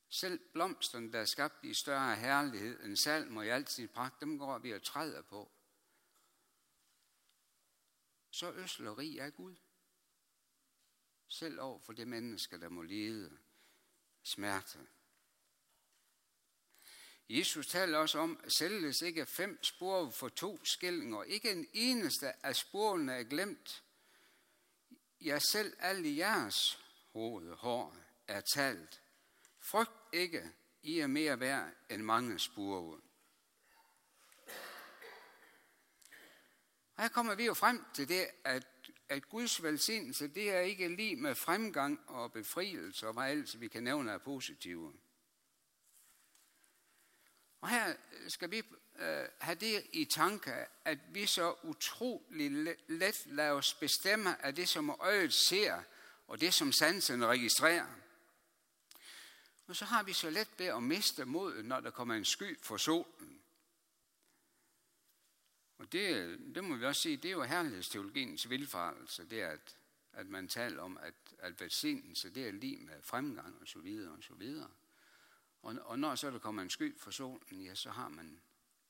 Selv 0.09 0.39
blomsterne, 0.53 1.11
der 1.11 1.19
er 1.19 1.25
skabt 1.25 1.63
i 1.63 1.73
større 1.73 2.15
herlighed 2.15 2.83
end 2.83 2.95
salm 2.95 3.37
og 3.37 3.45
i 3.45 3.49
alt 3.49 3.71
sin 3.71 3.87
pragt, 3.87 4.21
dem 4.21 4.39
går 4.39 4.57
vi 4.57 4.73
og 4.73 4.83
træder 4.83 5.21
på. 5.21 5.51
Så 8.31 8.53
øsleri 8.53 9.17
er 9.17 9.29
Gud. 9.29 9.55
Selv 11.27 11.61
over 11.61 11.79
for 11.79 11.93
det 11.93 12.07
menneske, 12.07 12.59
der 12.59 12.69
må 12.69 12.81
lide 12.81 13.37
smerte 14.23 14.87
Jesus 17.29 17.67
taler 17.67 17.97
også 17.97 18.19
om, 18.19 18.39
at 18.43 18.53
sælges 18.53 19.01
ikke 19.01 19.25
fem 19.25 19.63
spor 19.63 20.09
for 20.09 20.29
to 20.29 20.65
skillinger. 20.65 21.23
Ikke 21.23 21.51
en 21.51 21.67
eneste 21.73 22.45
af 22.45 22.55
sporene 22.55 23.13
er 23.13 23.23
glemt. 23.23 23.83
Ja, 25.21 25.39
selv 25.39 25.73
alle 25.79 26.17
jeres 26.17 26.79
hovedhår 27.13 27.95
er 28.27 28.41
talt. 28.41 29.01
Frygt 29.69 29.91
ikke, 30.13 30.51
I 30.83 30.99
er 30.99 31.07
mere 31.07 31.39
værd 31.39 31.71
end 31.89 32.01
mange 32.01 32.39
spurve. 32.39 33.01
Her 36.97 37.07
kommer 37.07 37.35
vi 37.35 37.45
jo 37.45 37.53
frem 37.53 37.85
til 37.93 38.09
det, 38.09 38.27
at, 38.43 38.67
at 39.09 39.29
Guds 39.29 39.63
velsignelse, 39.63 40.27
det 40.27 40.51
er 40.51 40.59
ikke 40.59 40.88
lige 40.88 41.15
med 41.15 41.35
fremgang 41.35 42.09
og 42.09 42.31
befrielse 42.31 43.07
og 43.07 43.13
hvad 43.13 43.31
ellers 43.31 43.59
vi 43.59 43.67
kan 43.67 43.83
nævne 43.83 44.11
af 44.11 44.21
positive. 44.21 44.93
Og 47.61 47.69
her 47.69 47.95
skal 48.27 48.51
vi 48.51 48.57
øh, 48.99 49.27
have 49.39 49.55
det 49.55 49.88
i 49.93 50.05
tanke, 50.05 50.53
at 50.85 50.99
vi 51.11 51.25
så 51.25 51.55
utrolig 51.63 52.75
let 52.88 53.25
lader 53.25 53.51
os 53.51 53.73
bestemme 53.73 54.45
af 54.45 54.55
det, 54.55 54.69
som 54.69 54.89
øjet 54.89 55.33
ser, 55.33 55.83
og 56.27 56.41
det, 56.41 56.53
som 56.53 56.71
sansen 56.71 57.25
registrerer. 57.25 58.08
Og 59.69 59.75
så 59.75 59.85
har 59.85 60.03
vi 60.03 60.13
så 60.13 60.29
let 60.29 60.49
ved 60.57 60.65
at 60.65 60.83
miste 60.83 61.25
modet, 61.25 61.65
når 61.65 61.79
der 61.79 61.91
kommer 61.91 62.15
en 62.15 62.25
sky 62.25 62.59
for 62.61 62.77
solen. 62.77 63.41
Og 65.77 65.91
det, 65.91 66.39
det 66.55 66.63
må 66.63 66.75
vi 66.75 66.85
også 66.85 67.01
sige, 67.01 67.17
det 67.17 67.25
er 67.25 67.31
jo 67.31 67.43
herlighedsteologiens 67.43 68.49
vilfarelse, 68.49 69.29
det 69.29 69.41
er, 69.41 69.49
at, 69.49 69.77
at 70.13 70.27
man 70.27 70.47
taler 70.47 70.81
om, 70.81 70.97
at, 70.97 71.13
at 71.39 71.61
velsignelse, 71.61 72.29
det 72.29 72.47
er 72.47 72.51
lige 72.51 72.77
med 72.77 73.01
fremgang 73.01 73.61
og 73.61 73.67
så 73.67 73.79
videre 73.79 74.11
og 74.11 74.23
så 74.23 74.33
videre. 74.33 74.69
Og, 75.61 75.75
og 75.81 75.99
når 75.99 76.15
så 76.15 76.31
der 76.31 76.39
kommer 76.39 76.61
en 76.61 76.69
sky 76.69 76.99
for 76.99 77.11
solen, 77.11 77.61
ja, 77.61 77.75
så 77.75 77.89
har 77.89 78.09
man 78.09 78.39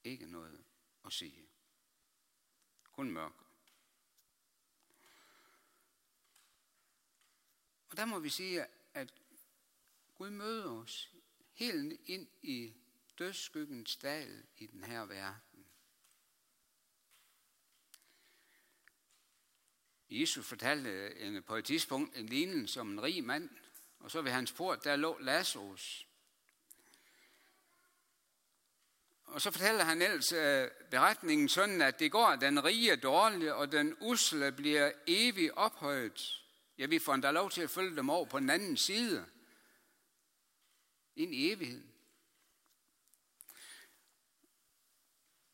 ikke 0.04 0.26
noget 0.26 0.64
at 1.06 1.14
sige. 1.14 1.50
Kun 2.92 3.12
mørk. 3.12 3.34
Og 7.90 7.98
der 7.98 8.06
må 8.06 8.20
vi 8.20 8.30
sige, 8.30 8.66
at 8.94 9.14
Gud 10.20 10.30
møder 10.30 10.72
os 10.72 11.10
helt 11.54 12.00
ind 12.06 12.28
i 12.42 12.74
dødsskyggens 13.20 13.96
dal 13.96 14.44
i 14.58 14.68
den 14.68 14.84
her 14.84 15.06
verden. 15.06 15.66
Jesus 20.10 20.46
fortalte 20.46 21.42
på 21.42 21.56
et 21.56 21.66
tidspunkt 21.66 22.18
en 22.18 22.26
lignelse 22.26 22.82
om 22.82 22.92
en 22.92 23.04
rig 23.04 23.24
mand, 23.24 23.50
og 24.00 24.12
så 24.12 24.22
ved 24.22 24.32
hans 24.32 24.52
port, 24.52 24.84
der 24.84 24.96
lå 24.96 25.18
Lazarus, 25.20 26.08
Og 29.26 29.42
så 29.42 29.52
fortæller 29.52 29.84
han 29.84 30.02
ellers 30.02 30.32
øh, 30.32 30.68
beretningen 30.92 31.50
sådan, 31.50 31.82
at 31.82 32.00
det 32.00 32.12
går 32.12 32.36
den 32.36 32.64
rige 32.64 32.96
dårlige, 32.96 33.56
og 33.56 33.72
den 33.72 33.96
usle 34.02 34.52
bliver 34.52 34.92
evigt 35.08 35.52
ophøjet. 35.56 36.44
Ja, 36.78 36.86
vi 36.86 37.00
får 37.00 37.14
endda 37.14 37.32
lov 37.32 37.52
til 37.52 37.62
at 37.62 37.70
følge 37.70 37.96
dem 37.96 38.10
over 38.10 38.26
på 38.26 38.40
den 38.40 38.50
anden 38.50 38.78
side. 38.78 39.26
Ind 41.20 41.36
i 41.36 41.52
evigheden. 41.52 41.94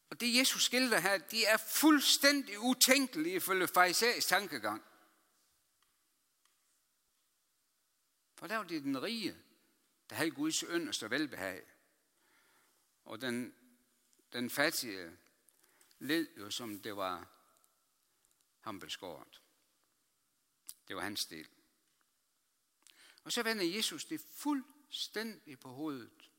Og 0.10 0.20
det 0.20 0.36
Jesus 0.36 0.64
skildrer 0.64 1.00
her, 1.00 1.18
de 1.18 1.46
er 1.46 1.58
fuldstændig 1.58 2.60
utænkelige 2.60 3.36
ifølge 3.36 3.68
farisæisk 3.68 4.28
tankegang. 4.28 4.84
For 8.36 8.48
der 8.48 8.58
var 8.58 8.64
det 8.64 8.84
den 8.84 9.04
rige, 9.04 9.38
der 10.10 10.16
havde 10.16 10.32
Guds 10.32 10.60
yndeste 10.60 11.10
velbehag. 11.10 11.64
Og 13.06 13.22
den 13.22 13.56
den 14.34 14.50
fattige 14.50 15.18
led 16.00 16.28
jo, 16.38 16.52
som 16.52 16.80
det 16.80 16.96
var 16.96 17.28
ham 18.60 18.80
beskåret. 18.80 19.42
Det 20.88 20.96
var 20.96 21.02
hans 21.02 21.26
del. 21.26 21.48
Og 23.24 23.32
så 23.32 23.44
vender 23.44 23.76
Jesus 23.76 24.06
det 24.06 24.22
fuldstændig 24.96 25.60
på 25.60 25.70
hovedet. 25.70 26.32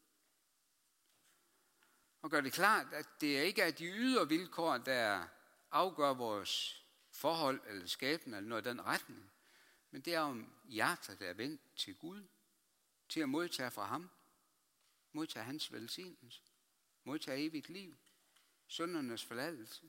Og 2.23 2.31
gør 2.31 2.41
det 2.41 2.53
klart, 2.53 2.93
at 2.93 3.07
det 3.21 3.45
ikke 3.45 3.63
er 3.63 3.71
de 3.71 3.85
ydre 3.85 4.29
vilkår, 4.29 4.79
der 4.79 5.29
afgør 5.71 6.15
vores 6.15 6.85
forhold 7.11 7.61
eller 7.67 7.87
skæbne 7.87 8.37
eller 8.37 8.49
noget 8.49 8.67
i 8.67 8.69
den 8.69 8.85
retning. 8.85 9.31
Men 9.91 10.01
det 10.01 10.15
er 10.15 10.21
om 10.21 10.53
hjertet, 10.65 11.21
der 11.21 11.27
er 11.27 11.35
vendt 11.35 11.61
til 11.77 11.95
Gud, 11.95 12.25
til 13.09 13.21
at 13.21 13.29
modtage 13.29 13.71
fra 13.71 13.87
ham, 13.87 14.11
modtage 15.13 15.45
hans 15.45 15.73
velsignelse 15.73 16.43
modtage 17.05 17.45
evigt 17.45 17.69
liv, 17.69 17.97
søndernes 18.69 19.25
forladelse. 19.25 19.83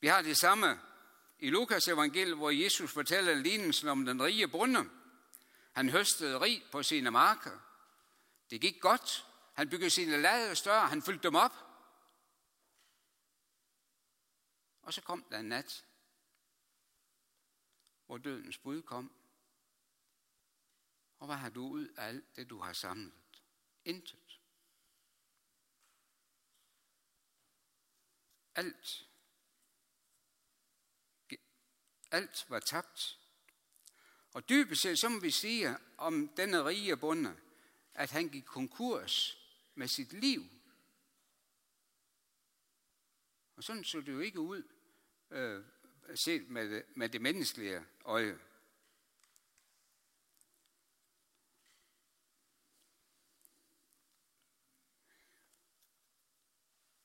Vi 0.00 0.06
har 0.06 0.22
det 0.22 0.36
samme 0.36 0.80
i 1.38 1.50
Lukas 1.50 1.88
evangeliet, 1.88 2.36
hvor 2.36 2.50
Jesus 2.50 2.92
fortæller 2.92 3.34
lignelsen 3.34 3.88
om 3.88 4.04
den 4.04 4.22
rige 4.22 4.48
bonde. 4.48 5.01
Han 5.72 5.88
høstede 5.88 6.40
rig 6.40 6.64
på 6.72 6.82
sine 6.82 7.10
marker. 7.10 7.58
Det 8.50 8.60
gik 8.60 8.80
godt. 8.80 9.26
Han 9.54 9.70
byggede 9.70 9.90
sine 9.90 10.22
lader 10.22 10.54
større. 10.54 10.88
Han 10.88 11.02
fyldte 11.02 11.22
dem 11.22 11.34
op. 11.34 11.52
Og 14.82 14.92
så 14.92 15.02
kom 15.02 15.24
der 15.30 15.38
en 15.38 15.48
nat, 15.48 15.86
hvor 18.06 18.18
dødens 18.18 18.58
bud 18.58 18.82
kom. 18.82 19.12
Og 21.18 21.26
hvad 21.26 21.36
har 21.36 21.50
du 21.50 21.68
ud 21.68 21.88
af 21.88 22.06
alt 22.06 22.36
det, 22.36 22.50
du 22.50 22.60
har 22.60 22.72
samlet? 22.72 23.42
Intet. 23.84 24.40
Alt, 28.54 29.08
alt 32.10 32.44
var 32.48 32.60
tabt. 32.60 33.21
Og 34.32 34.48
dybest 34.48 34.82
set, 34.82 34.98
så 34.98 35.08
må 35.08 35.20
vi 35.20 35.30
sige 35.30 35.76
om 35.98 36.28
denne 36.28 36.64
rige 36.64 36.96
bonde, 36.96 37.36
at 37.94 38.10
han 38.10 38.28
gik 38.28 38.44
konkurs 38.44 39.38
med 39.74 39.88
sit 39.88 40.12
liv. 40.12 40.42
Og 43.56 43.64
sådan 43.64 43.84
så 43.84 44.00
det 44.00 44.12
jo 44.12 44.20
ikke 44.20 44.40
ud, 44.40 44.62
øh, 45.30 45.64
set 46.14 46.50
med 46.50 46.70
det, 46.70 46.84
med 46.94 47.08
det 47.08 47.20
menneskelige 47.20 47.84
øje. 48.04 48.38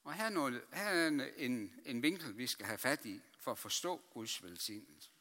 Og 0.04 0.14
her 0.14 0.26
er, 0.26 0.30
noget, 0.30 0.64
her 0.74 0.84
er 0.84 1.08
en, 1.38 1.82
en 1.86 2.02
vinkel, 2.02 2.38
vi 2.38 2.48
skal 2.48 2.66
have 2.66 2.78
fat 2.78 3.06
i 3.06 3.22
for 3.40 3.52
at 3.52 3.58
forstå 3.58 4.02
Guds 4.14 4.44
velsignelse. 4.44 5.12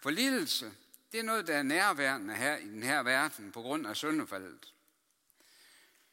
Forlidelse, 0.00 0.74
det 1.12 1.20
er 1.20 1.24
noget, 1.24 1.46
der 1.46 1.56
er 1.56 1.62
nærværende 1.62 2.34
her 2.34 2.56
i 2.56 2.68
den 2.68 2.82
her 2.82 3.02
verden 3.02 3.52
på 3.52 3.62
grund 3.62 3.86
af 3.86 3.96
syndefaldet. 3.96 4.72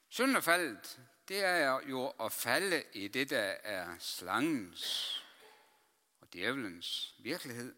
Syndefaldet, 0.09 0.99
det 1.27 1.43
er 1.43 1.81
jo 1.89 2.07
at 2.07 2.31
falde 2.31 2.83
i 2.93 3.07
det, 3.07 3.29
der 3.29 3.55
er 3.63 3.95
slangens 3.99 5.19
og 6.21 6.33
djævelens 6.33 7.15
virkelighed. 7.17 7.75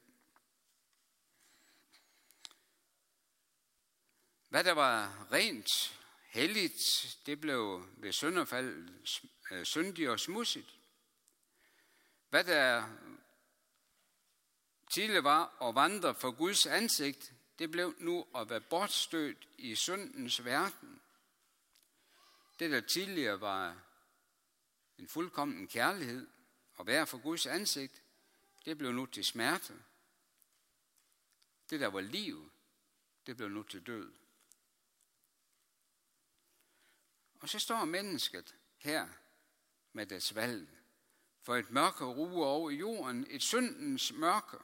Hvad 4.50 4.63
der 4.63 4.72
var 4.72 5.28
rent 5.32 6.00
helligt, 6.30 7.18
det 7.26 7.41
blev 7.41 7.88
ved 7.98 8.12
syndefaldet 8.12 8.94
øh, 9.52 9.65
syndigt 9.65 10.10
og 10.10 10.20
smudsigt. 10.20 10.80
Hvad 12.30 12.44
der 12.44 12.89
tidligere 14.96 15.24
var 15.24 15.68
at 15.68 15.76
vandre 15.76 16.16
for 16.16 16.32
Guds 16.32 16.66
ansigt, 16.66 17.34
det 17.60 17.72
blev 17.72 17.96
nu 18.00 18.28
at 18.36 18.50
være 18.50 18.62
bortstødt 18.62 19.48
i 19.58 19.76
syndens 19.76 20.46
verden. 20.46 21.02
Det, 22.60 22.72
der 22.72 22.82
tidligere 22.82 23.42
var 23.42 23.78
en 24.98 25.08
fuldkommen 25.08 25.68
kærlighed 25.68 26.28
og 26.76 26.88
være 26.88 27.08
for 27.08 27.18
Guds 27.18 27.46
ansigt, 27.46 28.02
det 28.66 28.78
blev 28.78 28.92
nu 28.92 29.06
til 29.06 29.26
smerte. 29.26 29.74
Det, 31.70 31.80
der 31.80 31.88
var 31.88 32.02
liv, 32.02 32.52
det 33.26 33.38
blev 33.38 33.50
nu 33.50 33.64
til 33.64 33.88
død. 33.88 34.14
Og 37.40 37.50
så 37.50 37.60
står 37.60 37.86
mennesket 37.86 38.56
her 38.78 39.08
med 39.94 40.06
dets 40.06 40.36
valg. 40.36 40.70
For 41.42 41.56
et 41.56 41.72
mørke 41.72 42.06
ruer 42.06 42.46
over 42.46 42.72
jorden, 42.72 43.28
et 43.30 43.44
syndens 43.44 44.14
mørke. 44.14 44.58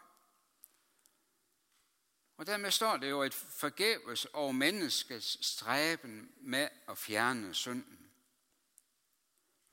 Og 2.41 2.47
dermed 2.47 2.71
står 2.71 2.97
det 2.97 3.09
jo 3.09 3.21
et 3.21 3.33
forgæves 3.33 4.25
over 4.25 4.51
menneskets 4.51 5.45
stræben 5.45 6.31
med 6.37 6.69
at 6.87 6.97
fjerne 6.97 7.53
synden. 7.53 8.11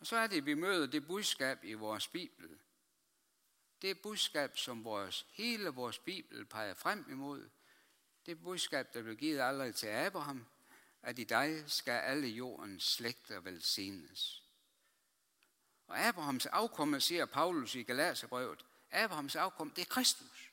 Og 0.00 0.07
så 0.07 0.16
er 0.16 0.26
det, 0.26 0.37
at 0.37 0.46
vi 0.46 0.54
møder 0.54 0.87
det 0.87 1.07
budskab 1.07 1.64
i 1.64 1.72
vores 1.72 2.09
Bibel. 2.09 2.59
Det 3.83 4.00
budskab, 4.00 4.59
som 4.59 4.85
vores, 4.85 5.26
hele 5.33 5.68
vores 5.68 5.98
Bibel 5.98 6.44
peger 6.44 6.74
frem 6.74 7.07
imod. 7.11 7.48
Det 8.26 8.42
budskab, 8.42 8.94
der 8.94 9.02
blev 9.02 9.16
givet 9.16 9.40
allerede 9.40 9.72
til 9.72 9.87
Abraham, 9.87 10.46
at 11.02 11.18
i 11.18 11.24
dig 11.24 11.64
skal 11.66 11.92
alle 11.92 12.28
jordens 12.28 12.85
slægter 12.85 13.40
velsignes. 13.40 14.42
Og 15.87 15.98
Abrahams 15.98 16.46
afkom, 16.46 17.00
siger 17.00 17.26
Paulus 17.26 17.74
i 17.74 17.83
Galaterbrevet, 17.83 18.64
Abrahams 18.90 19.37
afkom, 19.37 19.70
det 19.70 19.83
er 19.83 19.88
Kristus. 19.88 20.52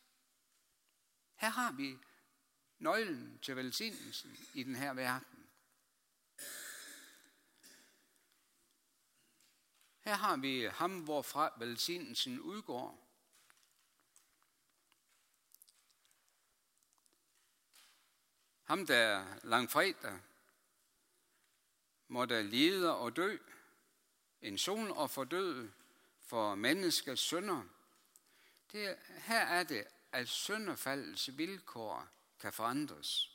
Her 1.36 1.50
har 1.50 1.72
vi 1.72 1.98
nøglen 2.86 3.40
til 3.40 3.56
velsignelsen 3.56 4.38
i 4.54 4.64
den 4.64 4.76
her 4.76 4.94
verden. 4.94 5.48
Her 10.00 10.14
har 10.14 10.38
vi 10.38 10.66
ham, 10.66 11.00
hvorfra 11.00 11.54
velsignelsen 11.58 12.40
udgår. 12.40 13.02
Ham, 18.64 18.86
der 18.86 19.40
langfredag 19.44 20.20
måtte 22.08 22.44
lide 22.44 22.96
og 22.96 23.16
dø, 23.16 23.38
en 24.42 24.58
son 24.58 24.92
og 24.92 25.10
for 25.10 25.24
død 25.24 25.72
for 26.20 26.56
menneskets 26.56 27.22
sønder. 27.22 27.64
Det, 28.72 28.98
her 29.08 29.46
er 29.46 29.64
det, 29.64 29.88
at 30.12 30.30
sønderfaldets 30.30 31.38
vilkår 31.38 32.16
forandres. 32.52 33.32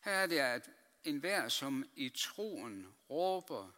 Her 0.00 0.12
er 0.12 0.26
det, 0.26 0.38
at 0.38 0.70
enhver, 1.04 1.48
som 1.48 1.84
i 1.94 2.08
troen 2.08 2.94
råber 3.10 3.70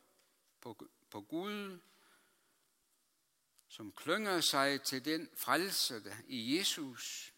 på, 0.60 0.88
på 1.10 1.20
Gud, 1.20 1.78
som 3.68 3.92
klynger 3.92 4.40
sig 4.40 4.82
til 4.82 5.04
den 5.04 5.28
frelse 5.36 6.04
der 6.04 6.16
i 6.26 6.58
Jesus, 6.58 7.32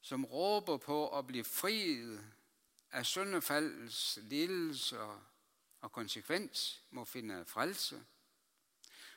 som 0.00 0.24
råber 0.24 0.76
på 0.76 1.18
at 1.18 1.26
blive 1.26 1.44
friet 1.44 2.32
af 2.90 3.06
syndefaldets 3.06 4.18
lidelser 4.22 5.28
og 5.80 5.92
konsekvens, 5.92 6.82
må 6.90 7.04
finde 7.04 7.44
frelse. 7.44 8.04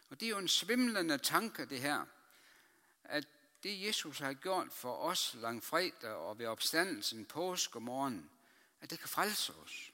Og 0.10 0.20
det 0.20 0.26
er 0.26 0.30
jo 0.30 0.38
en 0.38 0.48
svimlende 0.48 1.18
tanke, 1.18 1.66
det 1.66 1.82
her, 1.82 2.06
at 3.04 3.28
det 3.64 3.82
Jesus 3.82 4.20
har 4.20 4.34
gjort 4.34 4.72
for 4.72 4.96
os 4.96 5.34
langfredag 5.34 6.14
og 6.14 6.40
ved 6.40 6.48
opstandelsen 6.48 7.26
påske 7.26 7.80
morgen, 7.80 8.32
at 8.82 8.90
det 8.90 9.00
kan 9.00 9.10
frelse 9.10 9.54
os. 9.54 9.92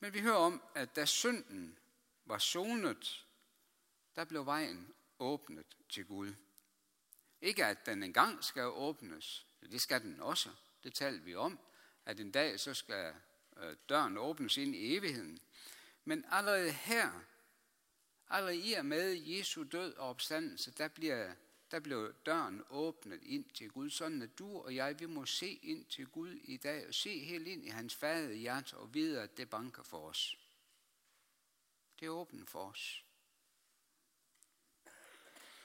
Men 0.00 0.12
vi 0.12 0.20
hører 0.20 0.36
om, 0.36 0.62
at 0.74 0.96
da 0.96 1.04
synden 1.04 1.78
var 2.24 2.38
sonet, 2.38 3.26
der 4.16 4.24
blev 4.24 4.46
vejen 4.46 4.94
åbnet 5.18 5.76
til 5.88 6.06
Gud. 6.06 6.34
Ikke 7.40 7.66
at 7.66 7.86
den 7.86 8.02
engang 8.02 8.44
skal 8.44 8.62
åbnes, 8.62 9.46
det 9.60 9.80
skal 9.80 10.02
den 10.02 10.20
også. 10.20 10.50
Det 10.82 10.94
talte 10.94 11.24
vi 11.24 11.34
om, 11.34 11.58
at 12.04 12.20
en 12.20 12.30
dag 12.30 12.60
så 12.60 12.74
skal 12.74 13.14
øh, 13.56 13.76
døren 13.88 14.18
åbnes 14.18 14.56
ind 14.56 14.74
i 14.74 14.96
evigheden. 14.96 15.38
Men 16.04 16.24
allerede 16.30 16.72
her, 16.72 17.20
allerede 18.32 18.56
i 18.56 18.72
og 18.72 18.86
med 18.86 19.12
Jesu 19.12 19.64
død 19.72 19.94
og 19.94 20.08
opstandelse, 20.08 20.70
der 20.70 20.88
bliver 20.88 21.34
der 21.72 21.80
blev 21.80 22.14
døren 22.26 22.62
åbnet 22.70 23.20
ind 23.22 23.44
til 23.54 23.70
Gud, 23.70 23.90
sådan 23.90 24.22
at 24.22 24.38
du 24.38 24.58
og 24.58 24.74
jeg, 24.74 25.00
vi 25.00 25.06
må 25.06 25.26
se 25.26 25.48
ind 25.62 25.84
til 25.84 26.06
Gud 26.06 26.30
i 26.30 26.56
dag, 26.56 26.88
og 26.88 26.94
se 26.94 27.18
helt 27.18 27.48
ind 27.48 27.64
i 27.64 27.68
hans 27.68 27.94
fadede 27.94 28.34
hjerte, 28.34 28.76
og 28.76 28.94
vide, 28.94 29.20
at 29.22 29.36
det 29.36 29.50
banker 29.50 29.82
for 29.82 30.08
os. 30.08 30.38
Det 32.00 32.06
er 32.06 32.10
åbent 32.10 32.50
for 32.50 32.70
os. 32.70 33.04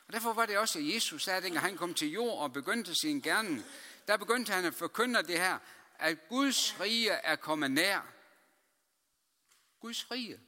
Og 0.08 0.14
derfor 0.14 0.34
var 0.34 0.46
det 0.46 0.58
også, 0.58 0.80
at 0.80 0.94
Jesus 0.94 1.24
sagde, 1.24 1.46
at 1.46 1.62
han 1.62 1.78
kom 1.78 1.94
til 1.94 2.12
jord 2.12 2.40
og 2.40 2.54
begyndte 2.54 2.96
sin 2.96 3.22
gerning, 3.22 3.66
der 4.08 4.18
begyndte 4.18 4.54
han 4.54 4.66
at 4.66 4.74
forkynde 4.74 5.24
det 5.24 5.40
her, 5.40 5.60
at 6.00 6.28
Guds 6.30 6.80
rige 6.80 7.10
er 7.10 7.36
kommet 7.36 7.72
nær. 7.72 8.14
Guds 9.80 10.12
rige. 10.12 10.40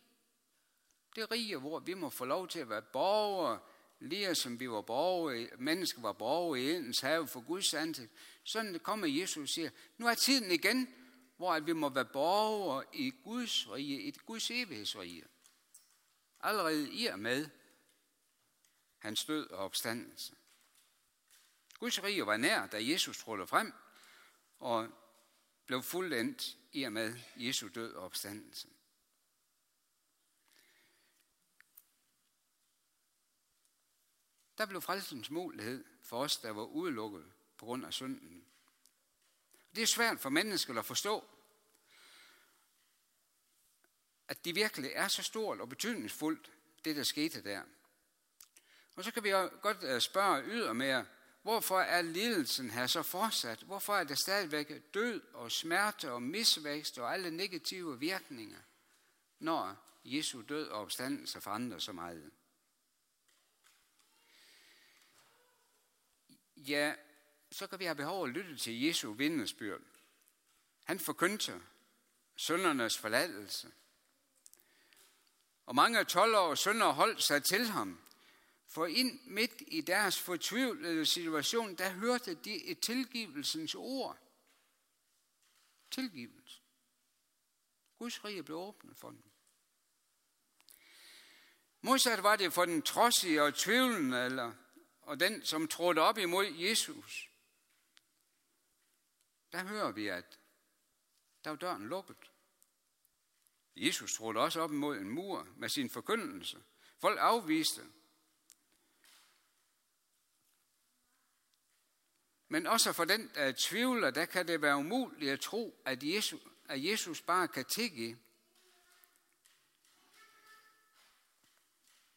Det 1.20 1.32
rige, 1.32 1.58
hvor 1.58 1.80
vi 1.80 1.94
må 1.94 2.10
få 2.10 2.26
lov 2.26 2.48
til 2.48 2.60
at 2.60 2.70
være 2.70 2.82
borgere, 2.82 3.60
lige 4.00 4.36
som 4.36 4.60
vi 4.60 4.70
var 4.70 4.82
borgere, 4.82 5.50
mennesker 5.58 6.02
var 6.02 6.14
borgere 6.14 6.62
i 6.62 6.70
Edens 6.70 7.00
have 7.00 7.28
for 7.28 7.42
Guds 7.42 7.74
ansigt. 7.74 8.12
Sådan 8.44 8.80
kommer 8.80 9.08
Jesus 9.08 9.44
og 9.44 9.50
siger, 9.50 9.70
nu 9.98 10.08
er 10.08 10.14
tiden 10.14 10.52
igen, 10.52 10.96
hvor 11.38 11.60
vi 11.60 11.74
må 11.74 11.90
være 11.90 12.06
borgere 12.06 12.84
i 12.94 13.12
Guds 13.24 13.72
rige, 13.72 14.02
i 14.02 14.12
Guds 14.12 14.52
evighedsrige. 14.52 15.24
Allerede 16.42 16.92
i 16.92 17.06
og 17.06 17.20
med 17.20 17.50
hans 18.98 19.26
død 19.26 19.50
og 19.50 19.58
opstandelse. 19.58 20.34
Guds 21.80 22.04
rige 22.04 22.26
var 22.26 22.38
nær, 22.38 22.68
da 22.68 22.90
Jesus 22.90 23.18
trådte 23.18 23.48
frem 23.48 23.74
og 24.60 24.88
blev 25.66 25.84
fuldendt 25.84 26.58
i 26.72 26.84
og 26.84 26.92
med 26.92 27.16
Jesu 27.36 27.68
død 27.76 27.94
og 27.94 28.06
opstandelse. 28.06 28.68
Der 34.60 34.66
blev 34.66 34.82
frelsens 34.82 35.30
mulighed 35.30 35.86
for 36.04 36.24
os, 36.24 36.38
der 36.38 36.52
var 36.52 36.64
udelukket 36.64 37.26
på 37.58 37.66
grund 37.66 37.86
af 37.86 37.94
synden. 37.94 38.46
Det 39.76 39.84
er 39.84 39.88
svært 39.88 40.20
for 40.20 40.30
mennesker 40.30 40.80
at 40.80 40.86
forstå, 40.86 41.26
at 44.28 44.46
det 44.46 44.56
virkelig 44.56 44.92
er 44.94 45.08
så 45.08 45.24
stort 45.24 45.62
og 45.62 45.70
betydningsfuldt, 45.70 46.52
det 46.86 46.96
der 46.96 47.04
skete 47.04 47.44
der. 47.44 47.62
Og 48.96 49.04
så 49.04 49.12
kan 49.12 49.24
vi 49.24 49.30
godt 49.62 49.84
øh, 49.84 50.02
spørge 50.02 50.44
ydermere, 50.44 51.06
hvorfor 51.42 51.80
er 51.80 52.02
lidelsen 52.02 52.70
her 52.70 52.88
så 52.88 53.04
fortsat? 53.04 53.60
Hvorfor 53.60 53.96
er 53.96 54.04
der 54.04 54.16
stadigvæk 54.16 54.94
død 54.94 55.22
og 55.34 55.52
smerte 55.52 56.12
og 56.12 56.22
misvækst 56.22 56.98
og 56.98 57.14
alle 57.14 57.32
negative 57.32 58.00
virkninger, 58.00 58.60
når 59.40 59.76
Jesu 60.04 60.42
død 60.42 60.68
og 60.68 60.82
opstandelse 60.82 61.42
forandrer 61.42 61.80
så 61.80 61.92
meget? 61.92 62.32
Ja, 66.68 66.94
så 67.52 67.68
kan 67.68 67.80
vi 67.80 67.86
have 67.86 67.96
behov 67.96 68.24
at 68.24 68.30
lytte 68.30 68.58
til 68.58 68.82
Jesu 68.82 69.14
vidnesbyrd. 69.14 69.82
Han 70.86 71.00
forkyndte 71.00 71.62
søndernes 72.36 72.98
forladelse. 72.98 73.72
Og 75.66 75.76
mange 75.76 76.00
af 76.00 76.08
12 76.08 76.36
år 76.36 76.56
sønder 76.56 76.92
holdt 76.92 77.24
sig 77.24 77.44
til 77.44 77.68
ham. 77.68 78.00
For 78.68 78.86
ind 78.86 79.20
midt 79.24 79.64
i 79.68 79.82
deres 79.82 80.20
fortvivlede 80.20 81.06
situation, 81.06 81.76
der 81.76 81.90
hørte 81.90 82.34
de 82.34 82.66
et 82.66 82.80
tilgivelsens 82.80 83.76
ord. 83.76 84.18
Tilgivelse. 85.92 86.62
Guds 87.98 88.26
rige 88.26 88.44
blev 88.44 88.58
åbnet 88.58 88.98
for 88.98 89.10
dem. 89.10 89.24
Modsat 91.82 92.24
var 92.24 92.36
det 92.36 92.54
for 92.54 92.66
den 92.66 92.82
trodsige 92.82 93.44
og 93.44 93.56
tvivlende, 93.56 94.26
eller, 94.26 94.54
og 95.10 95.20
den, 95.20 95.46
som 95.46 95.68
trådte 95.68 96.00
op 96.00 96.18
imod 96.18 96.46
Jesus. 96.46 97.30
Der 99.52 99.64
hører 99.64 99.92
vi, 99.92 100.08
at 100.08 100.40
der 101.44 101.50
var 101.50 101.58
døren 101.58 101.88
lukket. 101.88 102.32
Jesus 103.76 104.16
trådte 104.16 104.38
også 104.38 104.62
op 104.62 104.72
imod 104.72 104.98
en 104.98 105.10
mur 105.10 105.48
med 105.56 105.70
sin 105.70 105.90
forkyndelse. 105.90 106.64
Folk 106.98 107.20
afviste, 107.22 107.86
Men 112.52 112.68
også 112.68 112.94
for 112.94 113.06
den, 113.06 113.32
der 113.36 113.52
tvivler, 113.52 114.12
der 114.12 114.26
kan 114.26 114.48
det 114.48 114.62
være 114.62 114.78
umuligt 114.78 115.32
at 115.32 115.40
tro, 115.40 115.82
at 115.86 116.04
Jesus, 116.04 116.42
at 116.66 116.86
Jesus 116.86 117.22
bare 117.22 117.48
kan 117.48 117.66
tilgive. 117.66 118.20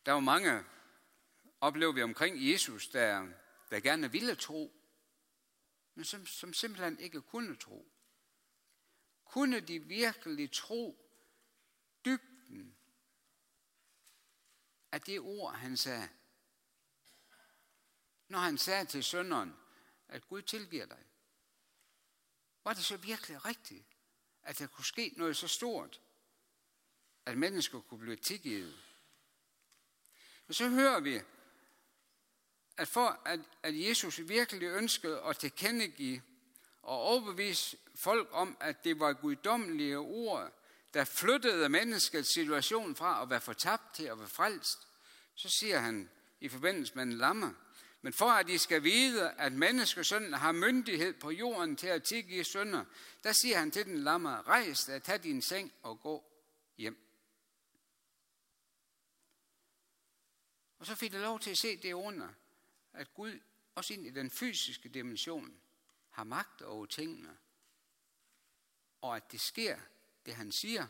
Der 0.06 0.12
var 0.12 0.20
mange, 0.20 0.64
oplever 1.62 1.92
vi 1.92 2.02
omkring 2.02 2.50
Jesus, 2.50 2.88
der, 2.88 3.28
der 3.70 3.80
gerne 3.80 4.12
ville 4.12 4.34
tro, 4.34 4.72
men 5.94 6.04
som, 6.04 6.26
som 6.26 6.52
simpelthen 6.52 6.98
ikke 6.98 7.20
kunne 7.20 7.56
tro. 7.56 7.92
Kunne 9.24 9.60
de 9.60 9.78
virkelig 9.78 10.52
tro 10.52 10.98
dybden 12.04 12.76
af 14.92 15.00
det 15.00 15.20
ord, 15.20 15.54
han 15.54 15.76
sagde? 15.76 16.08
Når 18.28 18.38
han 18.38 18.58
sagde 18.58 18.84
til 18.84 19.04
sønderen, 19.04 19.56
at 20.08 20.28
Gud 20.28 20.42
tilgiver 20.42 20.86
dig. 20.86 21.04
Var 22.64 22.72
det 22.72 22.84
så 22.84 22.96
virkelig 22.96 23.44
rigtigt, 23.44 23.86
at 24.42 24.58
der 24.58 24.66
kunne 24.66 24.84
ske 24.84 25.14
noget 25.16 25.36
så 25.36 25.48
stort, 25.48 26.00
at 27.26 27.38
mennesker 27.38 27.80
kunne 27.80 28.00
blive 28.00 28.16
tilgivet? 28.16 28.84
Og 30.48 30.54
så 30.54 30.68
hører 30.68 31.00
vi, 31.00 31.20
at 32.82 32.88
for 32.88 33.20
at, 33.24 33.40
at 33.62 33.88
Jesus 33.88 34.20
virkelig 34.28 34.68
ønskede 34.68 35.22
at 35.22 35.38
tilkendegive 35.38 36.22
og 36.82 36.98
overbevise 36.98 37.76
folk 37.94 38.28
om, 38.32 38.56
at 38.60 38.84
det 38.84 39.00
var 39.00 39.12
guddommelige 39.12 39.98
ord, 39.98 40.52
der 40.94 41.04
flyttede 41.04 41.68
menneskets 41.68 42.34
situation 42.34 42.96
fra 42.96 43.22
at 43.22 43.30
være 43.30 43.40
fortabt 43.40 43.94
til 43.94 44.04
at 44.04 44.18
være 44.18 44.28
frelst, 44.28 44.88
så 45.34 45.48
siger 45.60 45.78
han 45.78 46.10
i 46.40 46.48
forbindelse 46.48 46.94
med 46.94 47.02
en 47.02 47.12
lammer, 47.12 47.52
men 48.02 48.12
for 48.12 48.30
at 48.30 48.46
de 48.46 48.58
skal 48.58 48.82
vide, 48.82 49.30
at 49.30 49.52
menneskesønnen 49.52 50.32
har 50.32 50.52
myndighed 50.52 51.12
på 51.12 51.30
jorden 51.30 51.76
til 51.76 51.86
at 51.86 52.02
tilgive 52.02 52.44
sønder, 52.44 52.84
der 53.24 53.32
siger 53.32 53.58
han 53.58 53.70
til 53.70 53.84
den 53.84 54.04
lammer, 54.04 54.48
rejs 54.48 54.84
dig, 54.84 55.02
tag 55.02 55.22
din 55.22 55.42
seng 55.42 55.72
og 55.82 56.00
gå 56.00 56.24
hjem. 56.78 56.98
Og 60.78 60.86
så 60.86 60.94
fik 60.94 61.12
jeg 61.12 61.20
lov 61.20 61.40
til 61.40 61.50
at 61.50 61.58
se 61.58 61.76
det 61.76 61.92
under, 61.92 62.28
at 62.92 63.14
Gud 63.14 63.40
også 63.74 63.94
ind 63.94 64.06
i 64.06 64.10
den 64.10 64.30
fysiske 64.30 64.88
dimension 64.88 65.60
har 66.10 66.24
magt 66.24 66.62
over 66.62 66.86
tingene, 66.86 67.38
og 69.00 69.16
at 69.16 69.32
det 69.32 69.40
sker, 69.40 69.78
det 70.26 70.34
han 70.34 70.52
siger. 70.52 70.86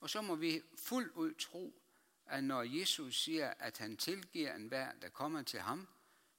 Og 0.00 0.10
så 0.10 0.22
må 0.22 0.34
vi 0.34 0.62
fuldt 0.76 1.12
ud 1.12 1.34
tro, 1.34 1.82
at 2.26 2.44
når 2.44 2.62
Jesus 2.62 3.22
siger, 3.22 3.54
at 3.58 3.78
han 3.78 3.96
tilgiver 3.96 4.54
enhver, 4.54 4.92
der 4.92 5.08
kommer 5.08 5.42
til 5.42 5.60
ham, 5.60 5.88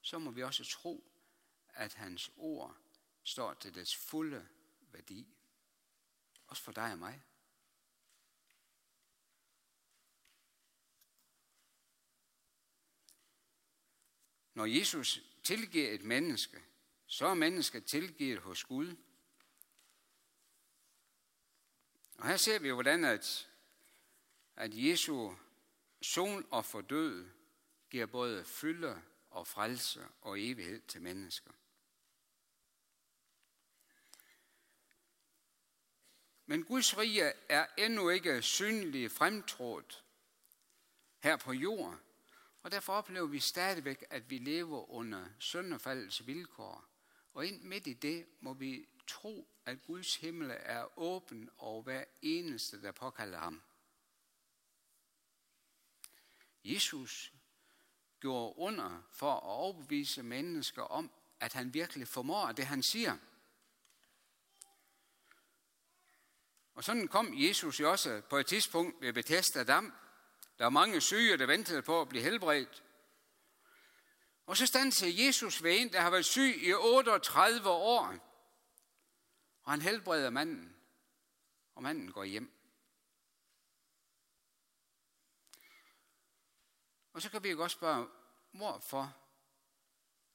så 0.00 0.18
må 0.18 0.30
vi 0.30 0.42
også 0.42 0.64
tro, 0.64 1.04
at 1.68 1.94
hans 1.94 2.30
ord 2.36 2.76
står 3.22 3.54
til 3.54 3.74
dets 3.74 3.96
fulde 3.96 4.48
værdi. 4.80 5.26
Også 6.46 6.62
for 6.62 6.72
dig 6.72 6.92
og 6.92 6.98
mig. 6.98 7.22
Når 14.54 14.66
Jesus 14.66 15.22
tilgiver 15.42 15.90
et 15.90 16.04
menneske, 16.04 16.62
så 17.06 17.26
er 17.26 17.34
mennesket 17.34 17.84
tilgivet 17.84 18.38
hos 18.38 18.64
Gud. 18.64 18.96
Og 22.18 22.28
her 22.28 22.36
ser 22.36 22.58
vi, 22.58 22.70
hvordan 22.70 23.04
at, 23.04 23.48
at 24.56 24.70
Jesu 24.74 25.34
son 26.02 26.46
og 26.50 26.64
for 26.64 26.80
død 26.80 27.28
giver 27.90 28.06
både 28.06 28.44
fylde 28.44 29.02
og 29.30 29.46
frelse 29.46 30.08
og 30.20 30.40
evighed 30.40 30.80
til 30.80 31.02
mennesker. 31.02 31.50
Men 36.46 36.64
Guds 36.64 36.98
rige 36.98 37.32
er 37.48 37.66
endnu 37.78 38.10
ikke 38.10 38.42
synligt 38.42 39.12
fremtrådt 39.12 40.04
her 41.18 41.36
på 41.36 41.52
jorden, 41.52 41.98
og 42.62 42.70
derfor 42.70 42.92
oplever 42.92 43.26
vi 43.26 43.40
stadigvæk, 43.40 44.04
at 44.10 44.30
vi 44.30 44.38
lever 44.38 44.90
under 44.90 45.26
søndefaldets 45.38 46.26
vilkår. 46.26 46.84
Og 47.34 47.46
ind 47.46 47.62
midt 47.62 47.86
i 47.86 47.92
det 47.92 48.26
må 48.40 48.54
vi 48.54 48.88
tro, 49.06 49.48
at 49.66 49.82
Guds 49.82 50.16
himmel 50.16 50.50
er 50.54 50.98
åben 50.98 51.50
over 51.58 51.82
hver 51.82 52.04
eneste, 52.22 52.82
der 52.82 52.92
påkalder 52.92 53.38
ham. 53.38 53.62
Jesus 56.64 57.32
gjorde 58.20 58.58
under 58.58 59.08
for 59.12 59.32
at 59.32 59.42
overbevise 59.42 60.22
mennesker 60.22 60.82
om, 60.82 61.10
at 61.40 61.52
han 61.52 61.74
virkelig 61.74 62.08
formår 62.08 62.52
det, 62.52 62.66
han 62.66 62.82
siger. 62.82 63.16
Og 66.74 66.84
sådan 66.84 67.08
kom 67.08 67.34
Jesus 67.34 67.80
jo 67.80 67.90
også 67.90 68.22
på 68.30 68.36
et 68.36 68.46
tidspunkt 68.46 69.00
ved 69.00 69.12
Bethesda 69.12 69.64
Dam. 69.64 69.92
Der 70.62 70.66
var 70.66 70.70
mange 70.70 71.00
syge, 71.00 71.38
der 71.38 71.46
ventede 71.46 71.82
på 71.82 72.00
at 72.00 72.08
blive 72.08 72.22
helbredt. 72.22 72.84
Og 74.46 74.56
så 74.56 74.66
standsede 74.66 75.26
Jesus 75.26 75.62
ved 75.62 75.80
en, 75.80 75.92
der 75.92 76.00
har 76.00 76.10
været 76.10 76.24
syg 76.24 76.62
i 76.62 76.72
38 76.74 77.70
år. 77.70 78.06
Og 79.62 79.72
han 79.72 79.82
helbreder 79.82 80.30
manden. 80.30 80.76
Og 81.74 81.82
manden 81.82 82.12
går 82.12 82.24
hjem. 82.24 82.52
Og 87.12 87.22
så 87.22 87.30
kan 87.30 87.42
vi 87.42 87.50
jo 87.50 87.56
godt 87.56 87.72
spørge, 87.72 88.08
hvorfor 88.50 89.16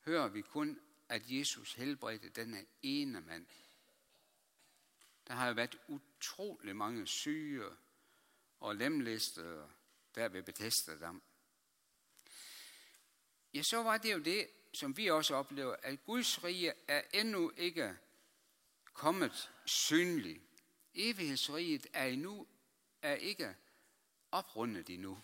hører 0.06 0.28
vi 0.28 0.42
kun, 0.42 0.80
at 1.10 1.22
Jesus 1.26 1.74
helbredte 1.74 2.30
denne 2.30 2.66
ene 2.82 3.22
mand? 3.22 3.48
Der 5.28 5.34
har 5.34 5.48
jo 5.48 5.54
været 5.54 5.80
utrolig 5.88 6.76
mange 6.76 7.08
syge 7.08 7.66
og 8.60 8.76
lemlæstede 8.76 9.77
der 10.18 10.30
ved 10.30 10.44
Bethesda 10.44 10.96
Dam. 10.96 11.22
Ja, 13.54 13.62
så 13.62 13.84
var 13.84 13.98
det 13.98 14.14
jo 14.14 14.20
det, 14.20 14.48
som 14.74 14.98
vi 14.98 15.10
også 15.10 15.36
oplever, 15.36 15.76
at 15.84 16.06
Guds 16.06 16.44
rige 16.44 16.74
er 16.88 17.02
endnu 17.14 17.52
ikke 17.58 17.98
kommet 18.94 19.52
synligt. 19.66 20.44
Evighedsriget 20.94 21.88
er 21.94 22.06
endnu 22.06 22.48
er 23.02 23.16
ikke 23.16 23.56
oprundet 24.32 24.90
endnu. 24.90 25.22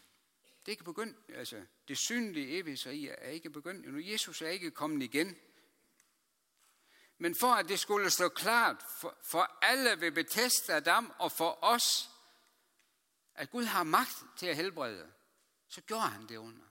Det 0.60 0.68
er 0.68 0.72
ikke 0.72 0.84
begyndt, 0.84 1.18
altså 1.30 1.66
det 1.88 1.98
synlige 1.98 2.48
evighedsrige 2.48 3.10
er 3.10 3.30
ikke 3.30 3.50
begyndt 3.50 3.86
endnu. 3.86 4.02
Jesus 4.12 4.42
er 4.42 4.50
ikke 4.50 4.72
kommet 4.72 5.04
igen. 5.04 5.38
Men 7.18 7.36
for 7.36 7.48
at 7.48 7.70
det 7.70 7.80
skulle 7.80 8.10
stå 8.10 8.30
klart 8.30 8.84
for, 9.00 9.18
for 9.24 9.58
alle 9.62 10.02
ved 10.02 10.12
Bethesda 10.12 10.80
Dam 10.80 11.14
og 11.20 11.32
for 11.32 11.64
os, 11.64 12.10
at 13.36 13.50
Gud 13.50 13.64
har 13.64 13.84
magt 13.84 14.24
til 14.38 14.46
at 14.46 14.56
helbrede, 14.56 15.14
så 15.68 15.82
gjorde 15.82 16.08
han 16.08 16.28
det 16.28 16.38
under. 16.38 16.64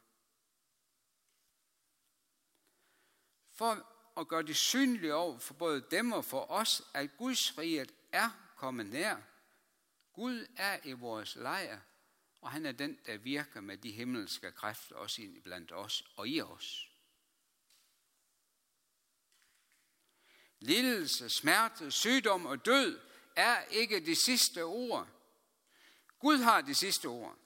For 3.51 3.89
at 4.21 4.29
gøre 4.29 4.43
det 4.43 4.57
synligt 4.57 5.13
over 5.13 5.39
for 5.39 5.55
både 5.55 5.87
dem 5.91 6.13
og 6.13 6.25
for 6.25 6.51
os, 6.51 6.83
at 6.95 7.17
Guds 7.17 7.59
rige 7.59 7.87
er 8.13 8.31
kommet 8.57 8.87
nær. 8.87 9.17
Gud 10.13 10.47
er 10.57 10.79
i 10.85 10.93
vores 10.93 11.37
lejr, 11.37 11.81
og 12.41 12.51
han 12.51 12.67
er 12.67 12.73
den, 12.73 12.99
der 13.07 13.17
virker 13.19 13.61
med 13.61 13.79
de 13.79 13.91
himmelske 13.91 14.53
kræfter 14.53 14.97
også 14.97 15.23
ind 15.23 15.43
blandt 15.43 15.73
os 15.73 16.05
og 16.17 16.29
i 16.29 16.41
os. 16.41 16.89
Lidelse, 20.59 21.31
smerte, 21.31 21.91
sygdom 21.91 22.47
og 22.47 22.65
død 22.67 23.01
er 23.37 23.63
ikke 23.63 24.07
det 24.07 24.19
sidste 24.19 24.65
ord. 24.65 25.09
Gud 26.23 26.39
har 26.39 26.61
det 26.61 26.77
sidste 26.77 27.07
ord, 27.07 27.39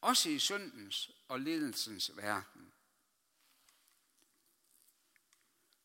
også 0.00 0.28
i 0.28 0.38
syndens 0.38 1.10
og 1.28 1.40
lidelsens 1.40 2.16
verden. 2.16 2.72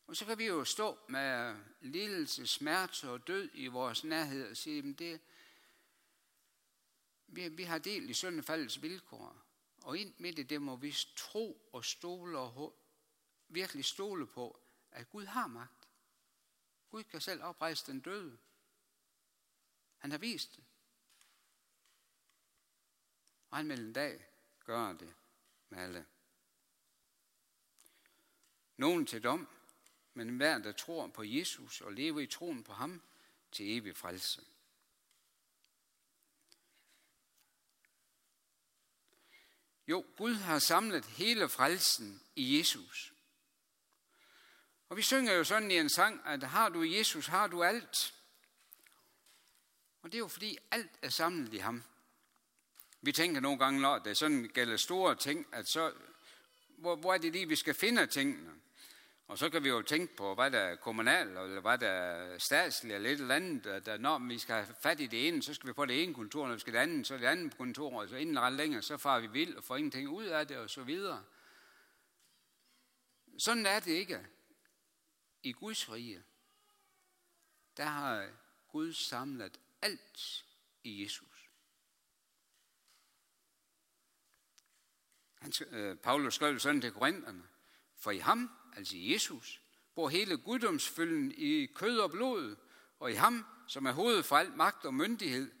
Og 0.06 0.16
så 0.16 0.24
kan 0.24 0.38
vi 0.38 0.46
jo 0.46 0.64
stå 0.64 0.98
med 1.08 1.56
lidelse, 1.80 2.46
smerte 2.46 3.10
og 3.10 3.26
død 3.26 3.50
i 3.54 3.66
vores 3.66 4.04
nærhed 4.04 4.50
og 4.50 4.56
sige, 4.56 4.78
at 4.78 4.98
det, 4.98 5.20
vi, 7.26 7.48
vi 7.48 7.62
har 7.62 7.78
del 7.78 8.10
i 8.10 8.14
syndefaldets 8.14 8.82
vilkår. 8.82 9.42
Og 9.82 9.98
ind 9.98 10.14
midt 10.18 10.38
i 10.38 10.42
det 10.42 10.62
må 10.62 10.76
vi 10.76 10.96
tro 11.16 11.68
og 11.72 11.84
stole 11.84 12.38
og 12.38 12.78
virkelig 13.48 13.84
stole 13.84 14.26
på, 14.26 14.60
at 14.90 15.10
Gud 15.10 15.24
har 15.24 15.46
magt. 15.46 15.88
Gud 16.90 17.04
kan 17.04 17.20
selv 17.20 17.42
oprejse 17.42 17.86
den 17.86 18.00
døde. 18.00 18.38
Han 19.96 20.10
har 20.10 20.18
vist 20.18 20.56
det. 20.56 20.65
Og 23.50 23.56
han 23.56 23.68
vil 23.68 23.80
en 23.80 23.92
dag 23.92 24.26
gøre 24.64 24.92
det 24.92 25.14
med 25.68 25.78
alle. 25.78 26.06
Nogen 28.76 29.06
til 29.06 29.22
dom, 29.22 29.48
men 30.14 30.36
hver, 30.36 30.58
der 30.58 30.72
tror 30.72 31.06
på 31.06 31.22
Jesus 31.24 31.80
og 31.80 31.92
lever 31.92 32.20
i 32.20 32.26
troen 32.26 32.64
på 32.64 32.72
ham, 32.72 33.02
til 33.52 33.76
evig 33.76 33.96
frelse. 33.96 34.42
Jo, 39.88 40.04
Gud 40.16 40.34
har 40.34 40.58
samlet 40.58 41.04
hele 41.04 41.48
frelsen 41.48 42.22
i 42.36 42.58
Jesus. 42.58 43.12
Og 44.88 44.96
vi 44.96 45.02
synger 45.02 45.32
jo 45.32 45.44
sådan 45.44 45.70
i 45.70 45.78
en 45.78 45.88
sang, 45.88 46.26
at 46.26 46.42
har 46.42 46.68
du 46.68 46.82
Jesus, 46.82 47.26
har 47.26 47.46
du 47.46 47.62
alt. 47.62 48.14
Og 50.02 50.12
det 50.12 50.14
er 50.14 50.18
jo 50.18 50.28
fordi 50.28 50.58
alt 50.70 50.98
er 51.02 51.08
samlet 51.08 51.54
i 51.54 51.58
ham. 51.58 51.84
Vi 53.00 53.12
tænker 53.12 53.40
nogle 53.40 53.58
gange, 53.58 53.80
når 53.80 53.98
det 53.98 54.16
sådan 54.16 54.50
gælder 54.54 54.76
store 54.76 55.14
ting, 55.14 55.46
at 55.52 55.68
så, 55.68 55.92
hvor, 56.68 56.96
hvor 56.96 57.14
er 57.14 57.18
det 57.18 57.32
lige, 57.32 57.48
vi 57.48 57.56
skal 57.56 57.74
finde 57.74 58.06
tingene? 58.06 58.52
Og 59.28 59.38
så 59.38 59.50
kan 59.50 59.64
vi 59.64 59.68
jo 59.68 59.82
tænke 59.82 60.16
på, 60.16 60.34
hvad 60.34 60.50
der 60.50 60.58
er 60.58 60.76
kommunalt, 60.76 61.38
eller 61.38 61.60
hvad 61.60 61.78
der 61.78 61.88
er 61.88 62.38
statsligt, 62.38 62.94
eller 62.94 63.10
et 63.10 63.20
eller 63.20 63.34
andet. 63.34 63.66
At 63.66 64.00
når 64.00 64.18
vi 64.18 64.38
skal 64.38 64.54
have 64.54 64.74
fat 64.82 65.00
i 65.00 65.06
det 65.06 65.28
ene, 65.28 65.42
så 65.42 65.54
skal 65.54 65.68
vi 65.68 65.72
på 65.72 65.84
det 65.84 66.02
ene 66.02 66.14
kontor, 66.14 66.46
når 66.46 66.54
vi 66.54 66.60
skal 66.60 66.72
det 66.72 66.78
andet, 66.78 67.06
så 67.06 67.18
det 67.18 67.24
andet 67.24 67.56
kontor, 67.56 68.00
og 68.00 68.08
så 68.08 68.16
inden 68.16 68.40
ret 68.40 68.52
længere, 68.52 68.82
så 68.82 68.96
far 68.96 69.20
vi 69.20 69.26
vild 69.26 69.56
og 69.56 69.64
får 69.64 69.76
ingenting 69.76 70.08
ud 70.08 70.24
af 70.24 70.46
det, 70.46 70.56
og 70.56 70.70
så 70.70 70.82
videre. 70.82 71.24
Sådan 73.38 73.66
er 73.66 73.80
det 73.80 73.92
ikke 73.92 74.26
i 75.42 75.52
Guds 75.52 75.92
rige. 75.92 76.22
Der 77.76 77.84
har 77.84 78.30
Gud 78.68 78.92
samlet 78.92 79.60
alt 79.82 80.44
i 80.84 81.02
Jesus. 81.02 81.35
Han, 85.46 85.78
øh, 85.78 85.96
Paulus 85.96 86.34
skrev 86.34 86.58
sådan 86.58 86.80
til 86.80 86.92
korinterne, 86.92 87.48
for 87.96 88.10
i 88.10 88.18
ham, 88.18 88.50
altså 88.76 88.96
i 88.96 89.12
Jesus, 89.12 89.60
bor 89.94 90.08
hele 90.08 90.36
guddomsfylden 90.36 91.32
i 91.36 91.66
kød 91.66 91.98
og 91.98 92.10
blod, 92.10 92.56
og 92.98 93.12
i 93.12 93.14
ham, 93.14 93.46
som 93.66 93.86
er 93.86 93.92
hovedet 93.92 94.24
for 94.24 94.36
al 94.36 94.52
magt 94.52 94.84
og 94.84 94.94
myndighed, 94.94 95.52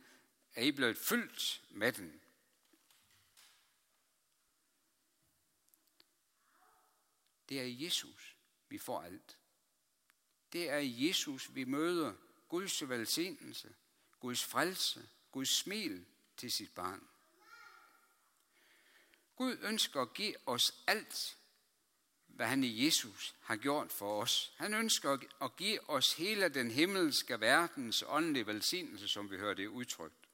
er 0.54 0.62
I 0.62 0.72
blevet 0.72 0.96
fyldt 0.96 1.62
med 1.70 1.92
den. 1.92 2.20
Det 7.48 7.60
er 7.60 7.64
i 7.64 7.84
Jesus, 7.84 8.36
vi 8.68 8.78
får 8.78 9.02
alt. 9.02 9.38
Det 10.52 10.70
er 10.70 10.78
i 10.78 11.08
Jesus, 11.08 11.54
vi 11.54 11.64
møder 11.64 12.14
Guds 12.48 12.88
velsignelse, 12.88 13.74
Guds 14.20 14.44
frelse, 14.44 15.08
Guds 15.32 15.48
smil 15.48 16.06
til 16.36 16.52
sit 16.52 16.74
barn. 16.74 17.08
Gud 19.36 19.56
ønsker 19.62 20.00
at 20.00 20.14
give 20.14 20.34
os 20.46 20.74
alt, 20.86 21.36
hvad 22.26 22.46
han 22.46 22.64
i 22.64 22.84
Jesus 22.84 23.34
har 23.42 23.56
gjort 23.56 23.92
for 23.92 24.22
os. 24.22 24.52
Han 24.56 24.74
ønsker 24.74 25.18
at 25.42 25.56
give 25.56 25.90
os 25.90 26.12
hele 26.12 26.48
den 26.48 26.70
himmelske 26.70 27.40
verdens 27.40 28.04
åndelige 28.06 28.46
velsignelse, 28.46 29.08
som 29.08 29.30
vi 29.30 29.36
hører 29.36 29.54
det 29.54 29.66
udtrykt. 29.66 30.28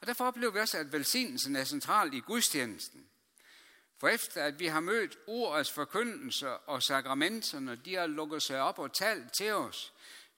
Og 0.00 0.06
derfor 0.06 0.24
oplever 0.24 0.52
vi 0.52 0.58
også, 0.58 0.78
at 0.78 0.92
velsignelsen 0.92 1.56
er 1.56 1.64
central 1.64 2.14
i 2.14 2.20
gudstjenesten. 2.20 3.08
For 3.98 4.08
efter 4.08 4.44
at 4.44 4.60
vi 4.60 4.66
har 4.66 4.80
mødt 4.80 5.18
ordets 5.26 5.70
forkyndelse 5.70 6.56
og 6.56 6.82
sakramenterne, 6.82 7.76
de 7.84 7.94
har 7.94 8.06
lukket 8.06 8.42
sig 8.42 8.60
op 8.60 8.78
og 8.78 8.94
talt 8.94 9.32
til 9.32 9.52
os, 9.52 9.92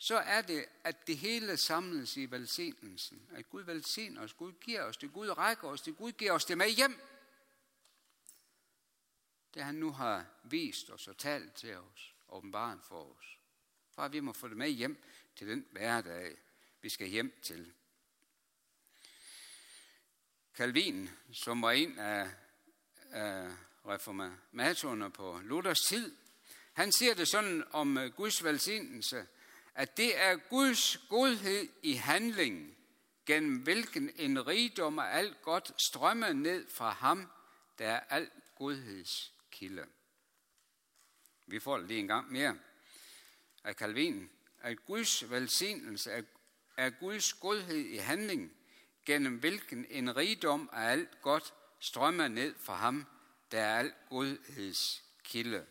så 0.04 0.16
er 0.16 0.42
det, 0.42 0.66
at 0.84 1.06
det 1.06 1.18
hele 1.18 1.56
samles 1.56 2.16
i 2.16 2.30
velsignelsen. 2.30 3.28
At 3.32 3.50
Gud 3.50 3.62
velsigner 3.62 4.22
os, 4.22 4.32
Gud 4.32 4.52
giver 4.52 4.82
os 4.82 4.96
det, 4.96 5.12
Gud 5.12 5.28
rækker 5.28 5.68
os 5.68 5.80
det, 5.80 5.96
Gud 5.96 6.12
giver 6.12 6.32
os 6.32 6.44
det 6.44 6.58
med 6.58 6.70
hjem. 6.70 7.00
Det 9.54 9.64
han 9.64 9.74
nu 9.74 9.92
har 9.92 10.26
vist 10.42 10.90
os 10.90 11.08
og 11.08 11.18
talt 11.18 11.54
til 11.54 11.76
os, 11.76 12.14
åbenbaren 12.28 12.80
for 12.88 13.16
os. 13.16 13.38
For 13.94 14.02
at 14.02 14.12
vi 14.12 14.20
må 14.20 14.32
få 14.32 14.48
det 14.48 14.56
med 14.56 14.70
hjem 14.70 15.02
til 15.36 15.48
den 15.48 15.66
hverdag, 15.70 16.36
vi 16.80 16.88
skal 16.88 17.08
hjem 17.08 17.40
til. 17.42 17.72
Calvin, 20.54 21.10
som 21.32 21.62
var 21.62 21.70
en 21.70 21.98
af, 21.98 22.30
af 23.10 23.50
reformatorerne 23.86 25.10
på 25.10 25.40
Luthers 25.44 25.80
tid, 25.80 26.16
han 26.72 26.92
siger 26.92 27.14
det 27.14 27.28
sådan 27.28 27.64
om 27.70 27.98
øh, 27.98 28.12
Guds 28.12 28.44
velsignelse, 28.44 29.26
at 29.74 29.96
det 29.96 30.22
er 30.22 30.36
Guds 30.36 30.96
godhed 31.08 31.68
i 31.82 31.92
handling, 31.92 32.76
gennem 33.26 33.56
hvilken 33.56 34.10
en 34.16 34.46
rigdom 34.46 34.98
af 34.98 35.18
alt 35.18 35.42
godt 35.42 35.82
strømmer 35.82 36.32
ned 36.32 36.68
fra 36.68 36.90
ham, 36.90 37.30
der 37.78 37.88
er 37.88 38.00
alt 38.00 38.32
godheds 38.58 39.32
kilde. 39.50 39.86
Vi 41.46 41.60
får 41.60 41.78
det 41.78 41.88
lige 41.88 42.00
en 42.00 42.08
gang 42.08 42.32
mere 42.32 42.58
af 43.64 43.74
Calvin, 43.74 44.30
at 44.60 44.84
Guds 44.86 45.30
velsignelse 45.30 46.10
er, 46.10 46.22
er 46.76 46.90
Guds 46.90 47.32
godhed 47.32 47.76
i 47.76 47.96
handling, 47.96 48.52
gennem 49.06 49.38
hvilken 49.38 49.86
en 49.90 50.16
rigdom 50.16 50.70
af 50.72 50.90
alt 50.90 51.22
godt 51.22 51.54
strømmer 51.80 52.28
ned 52.28 52.54
fra 52.58 52.74
ham, 52.74 53.06
der 53.50 53.60
er 53.60 53.78
al 53.78 53.92
godheds 54.10 55.04
kilde. 55.24 55.66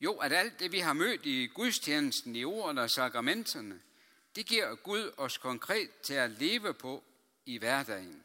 Jo, 0.00 0.16
at 0.16 0.32
alt 0.32 0.60
det, 0.60 0.72
vi 0.72 0.78
har 0.78 0.92
mødt 0.92 1.26
i 1.26 1.46
gudstjenesten, 1.46 2.36
i 2.36 2.44
ordene 2.44 2.80
og 2.80 2.90
sakramenterne, 2.90 3.80
det 4.36 4.46
giver 4.46 4.74
Gud 4.74 5.12
os 5.16 5.38
konkret 5.38 5.90
til 6.02 6.14
at 6.14 6.30
leve 6.30 6.74
på 6.74 7.04
i 7.46 7.58
hverdagen. 7.58 8.24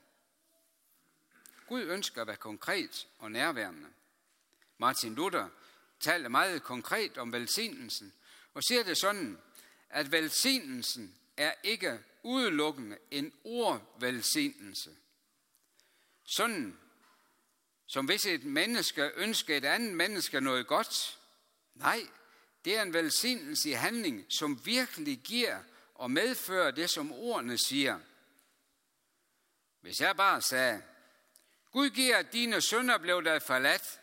Gud 1.68 1.82
ønsker 1.82 2.22
at 2.22 2.28
være 2.28 2.36
konkret 2.36 3.08
og 3.20 3.32
nærværende. 3.32 3.88
Martin 4.78 5.16
Luther 5.16 5.50
taler 6.00 6.30
meget 6.30 6.64
konkret 6.64 7.18
om 7.18 7.34
velsignelsen 7.34 8.14
og 8.54 8.64
siger 8.64 8.84
det 8.84 8.98
sådan, 8.98 9.38
at 9.90 10.12
velsignelsen 10.12 11.16
er 11.38 11.54
ikke 11.64 12.00
udelukkende 12.24 12.98
en 13.12 13.34
ordvelsignelse. 13.44 14.90
Sådan 16.26 16.80
som 17.88 18.06
hvis 18.06 18.26
et 18.26 18.44
menneske 18.44 19.12
ønsker 19.16 19.58
et 19.58 19.66
andet 19.66 19.94
menneske 19.94 20.42
noget 20.42 20.68
godt, 20.68 21.20
Nej, 21.76 22.08
det 22.66 22.78
er 22.78 22.82
en 22.82 22.94
velsignelse 22.94 23.70
i 23.70 23.74
handling, 23.74 24.26
som 24.30 24.66
virkelig 24.66 25.20
giver 25.20 25.60
og 25.96 26.12
medfører 26.12 26.72
det, 26.72 26.90
som 26.90 27.12
ordene 27.12 27.58
siger. 27.58 28.00
Hvis 29.82 30.00
jeg 30.00 30.16
bare 30.16 30.42
sagde, 30.42 30.84
Gud 31.72 31.90
giver, 31.90 32.18
at 32.18 32.34
dine 32.34 32.62
sønder 32.62 32.98
blev 32.98 33.24
dig 33.24 33.42
forladt, 33.42 34.00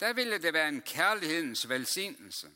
der 0.00 0.12
ville 0.12 0.38
det 0.38 0.52
være 0.52 0.68
en 0.68 0.82
kærlighedens 0.82 1.68
velsignelse. 1.68 2.50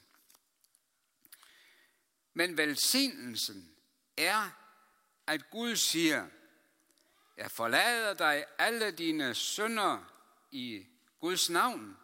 Men 2.35 2.57
velsignelsen 2.57 3.75
er, 4.17 4.51
at 5.27 5.51
Gud 5.51 5.77
siger, 5.77 6.27
jeg 7.37 7.51
forlader 7.51 8.15
dig 8.15 8.45
alle 8.59 8.91
dine 8.91 9.35
sønder 9.35 10.13
i 10.51 10.87
Guds 11.21 11.51
navn. 11.51 11.97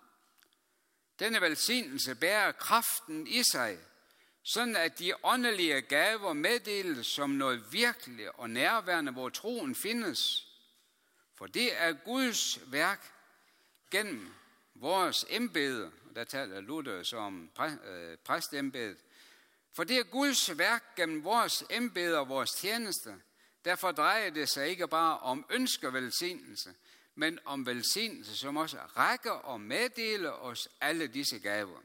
Denne 1.18 1.40
velsignelse 1.40 2.14
bærer 2.14 2.52
kraften 2.52 3.26
i 3.26 3.42
sig, 3.52 3.78
sådan 4.42 4.76
at 4.76 4.98
de 4.98 5.12
åndelige 5.22 5.81
gaver 5.81 6.33
meddeles 6.33 7.07
som 7.07 7.31
noget 7.31 7.72
virkelig 7.72 8.38
og 8.38 8.50
nærværende, 8.50 9.12
hvor 9.12 9.28
troen 9.28 9.74
findes. 9.74 10.46
For 11.35 11.46
det 11.46 11.83
er 11.83 11.92
Guds 11.92 12.61
værk 12.72 13.12
gennem 13.90 14.35
vores 14.74 15.26
embede, 15.28 15.85
og 15.85 16.16
der 16.16 16.24
taler 16.24 16.61
Luther 16.61 17.02
som 17.02 17.50
øh, 17.85 18.16
præstembedet, 18.24 18.98
for 19.72 19.85
det 19.85 19.98
er 19.98 20.02
Guds 20.02 20.59
værk 20.59 20.96
gennem 20.96 21.24
vores 21.24 21.64
embede 21.70 22.18
og 22.18 22.28
vores 22.28 22.50
tjeneste, 22.50 23.14
Derfor 23.68 23.92
drejer 23.92 24.31
det 24.31 24.48
sig 24.50 24.68
ikke 24.68 24.88
bare 24.88 25.18
om 25.18 25.46
ønskevelsignelse, 25.50 26.74
men 27.18 27.38
om 27.44 27.66
velsignelse, 27.66 28.37
som 28.37 28.57
også 28.57 28.78
rækker 28.78 29.31
og 29.31 29.61
meddeler 29.61 30.31
os 30.31 30.68
alle 30.81 31.07
disse 31.07 31.38
gaver. 31.38 31.81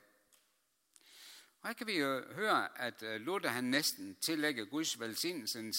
Og 1.62 1.70
her 1.70 1.74
kan 1.74 1.88
vi 1.88 1.98
jo 1.98 2.34
høre, 2.34 2.82
at 2.82 3.04
øh, 3.04 3.22
Luther 3.22 3.50
han 3.50 3.64
næsten 3.64 4.16
tillægger 4.16 4.66
Guds 4.66 5.00
velsignelse 5.00 5.60
en 5.60 5.74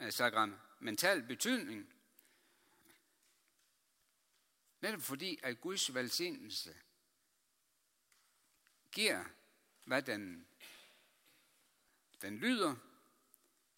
øh, 0.00 0.12
sakramental 0.12 1.22
betydning. 1.22 1.94
Netop 4.80 5.02
fordi, 5.02 5.38
at 5.42 5.60
Guds 5.60 5.94
velsignelse 5.94 6.74
giver, 8.92 9.24
hvad 9.84 10.02
den, 10.02 10.46
den 12.22 12.36
lyder, 12.36 12.74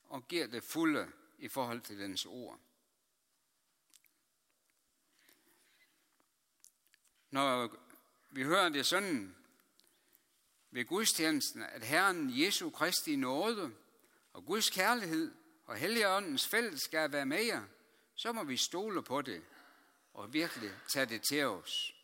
og 0.04 0.28
giver 0.28 0.46
det 0.46 0.62
fulde 0.62 1.12
i 1.38 1.48
forhold 1.48 1.80
til 1.80 1.98
dens 1.98 2.26
ord. 2.26 2.60
Når 7.32 7.76
vi 8.30 8.42
hører 8.42 8.68
det 8.68 8.86
sådan 8.86 9.36
ved 10.70 10.84
gudstjenesten, 10.84 11.62
at 11.62 11.84
Herren 11.84 12.40
Jesu 12.40 12.70
Kristi 12.70 13.16
nåde 13.16 13.74
og 14.32 14.44
Guds 14.44 14.70
kærlighed 14.70 15.34
og 15.64 15.76
Helligåndens 15.76 16.48
fællesskab 16.48 17.14
er 17.14 17.24
med 17.24 17.44
jer, 17.44 17.62
så 18.14 18.32
må 18.32 18.44
vi 18.44 18.56
stole 18.56 19.02
på 19.02 19.22
det 19.22 19.42
og 20.14 20.32
virkelig 20.32 20.70
tage 20.88 21.06
det 21.06 21.22
til 21.22 21.46
os. 21.46 21.94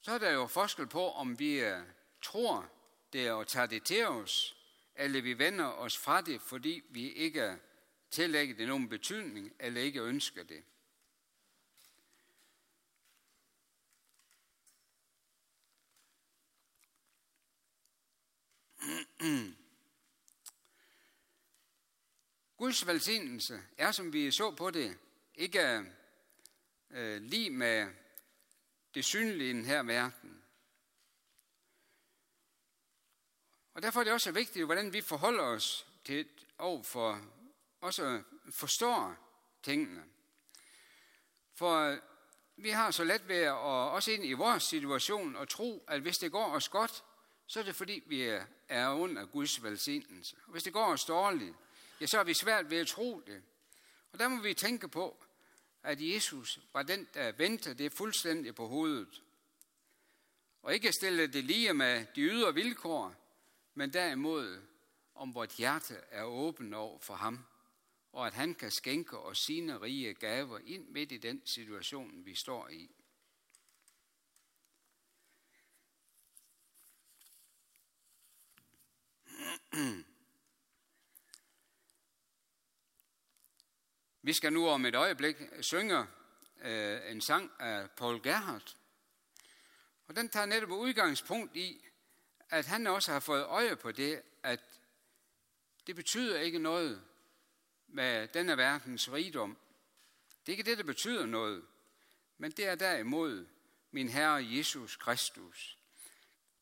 Så 0.00 0.12
er 0.12 0.18
der 0.18 0.30
jo 0.30 0.46
forskel 0.46 0.86
på, 0.86 1.10
om 1.10 1.38
vi 1.38 1.60
øh, 1.60 1.82
tror 2.22 2.70
det 3.12 3.30
og 3.32 3.46
tager 3.46 3.66
det 3.66 3.84
til 3.84 4.06
os, 4.06 4.61
eller 4.96 5.20
vi 5.20 5.38
vender 5.38 5.64
os 5.64 5.98
fra 5.98 6.20
det, 6.20 6.42
fordi 6.42 6.82
vi 6.90 7.12
ikke 7.12 7.58
tillægger 8.10 8.56
det 8.56 8.68
nogen 8.68 8.88
betydning, 8.88 9.52
eller 9.60 9.80
ikke 9.80 10.00
ønsker 10.00 10.42
det. 10.42 10.64
Guds 22.56 22.86
velsignelse 22.86 23.62
er, 23.78 23.92
som 23.92 24.12
vi 24.12 24.30
så 24.30 24.50
på 24.50 24.70
det, 24.70 24.98
ikke 25.34 25.84
øh, 26.90 27.22
lige 27.22 27.50
med 27.50 27.92
det 28.94 29.04
synlige 29.04 29.50
i 29.50 29.52
den 29.52 29.64
her 29.64 29.82
verden. 29.82 30.41
Og 33.74 33.82
derfor 33.82 34.00
er 34.00 34.04
det 34.04 34.12
også 34.12 34.32
vigtigt, 34.32 34.64
hvordan 34.64 34.92
vi 34.92 35.00
forholder 35.00 35.44
os 35.44 35.86
til 36.04 36.28
og 36.58 36.86
for 36.86 37.20
også 37.80 38.22
forstår 38.50 39.16
tingene. 39.62 40.04
For 41.54 41.98
vi 42.56 42.70
har 42.70 42.90
så 42.90 43.04
let 43.04 43.28
ved 43.28 43.36
at 43.36 43.52
også 43.52 44.10
ind 44.10 44.24
i 44.24 44.32
vores 44.32 44.62
situation 44.62 45.36
og 45.36 45.48
tro, 45.48 45.84
at 45.88 46.00
hvis 46.00 46.18
det 46.18 46.32
går 46.32 46.54
os 46.54 46.68
godt, 46.68 47.04
så 47.46 47.60
er 47.60 47.64
det 47.64 47.76
fordi, 47.76 48.02
vi 48.06 48.40
er 48.68 48.88
under 48.88 49.26
Guds 49.26 49.62
velsignelse. 49.62 50.36
Og 50.46 50.52
hvis 50.52 50.62
det 50.62 50.72
går 50.72 50.92
os 50.92 51.04
dårligt, 51.04 51.54
ja, 52.00 52.06
så 52.06 52.18
er 52.18 52.24
vi 52.24 52.34
svært 52.34 52.70
ved 52.70 52.78
at 52.78 52.86
tro 52.86 53.22
det. 53.26 53.42
Og 54.12 54.18
der 54.18 54.28
må 54.28 54.42
vi 54.42 54.54
tænke 54.54 54.88
på, 54.88 55.24
at 55.82 55.98
Jesus 56.00 56.60
var 56.72 56.82
den, 56.82 57.08
der 57.14 57.32
vendte 57.32 57.74
det 57.74 57.92
fuldstændig 57.92 58.54
på 58.54 58.66
hovedet. 58.66 59.22
Og 60.62 60.74
ikke 60.74 60.92
stille 60.92 61.26
det 61.26 61.44
lige 61.44 61.74
med 61.74 62.06
de 62.14 62.20
ydre 62.20 62.54
vilkår, 62.54 63.21
men 63.74 63.92
derimod 63.92 64.62
om 65.14 65.34
vort 65.34 65.52
hjerte 65.52 65.94
er 65.94 66.22
åben 66.22 66.74
over 66.74 66.98
for 66.98 67.14
ham, 67.14 67.44
og 68.12 68.26
at 68.26 68.34
han 68.34 68.54
kan 68.54 68.70
skænke 68.70 69.18
os 69.18 69.38
sine 69.38 69.80
rige 69.80 70.14
gaver 70.14 70.58
ind 70.58 70.88
midt 70.88 71.12
i 71.12 71.18
den 71.18 71.46
situation, 71.46 72.24
vi 72.24 72.34
står 72.34 72.68
i. 72.68 72.90
Vi 84.24 84.32
skal 84.32 84.52
nu 84.52 84.68
om 84.68 84.84
et 84.84 84.94
øjeblik 84.94 85.36
synge 85.60 86.06
øh, 86.60 87.10
en 87.10 87.20
sang 87.20 87.50
af 87.58 87.90
Paul 87.90 88.22
Gerhardt. 88.22 88.76
Og 90.06 90.16
den 90.16 90.28
tager 90.28 90.46
netop 90.46 90.70
udgangspunkt 90.70 91.56
i, 91.56 91.86
at 92.52 92.66
han 92.66 92.86
også 92.86 93.12
har 93.12 93.20
fået 93.20 93.44
øje 93.44 93.76
på 93.76 93.92
det, 93.92 94.22
at 94.42 94.60
det 95.86 95.96
betyder 95.96 96.40
ikke 96.40 96.58
noget 96.58 97.02
med 97.88 98.28
denne 98.28 98.56
verdens 98.56 99.12
rigdom. 99.12 99.56
Det 100.46 100.52
er 100.52 100.58
ikke 100.58 100.70
det, 100.70 100.78
der 100.78 100.84
betyder 100.84 101.26
noget, 101.26 101.64
men 102.38 102.50
det 102.50 102.66
er 102.66 102.74
derimod 102.74 103.46
min 103.90 104.08
Herre 104.08 104.46
Jesus 104.56 104.96
Kristus. 104.96 105.78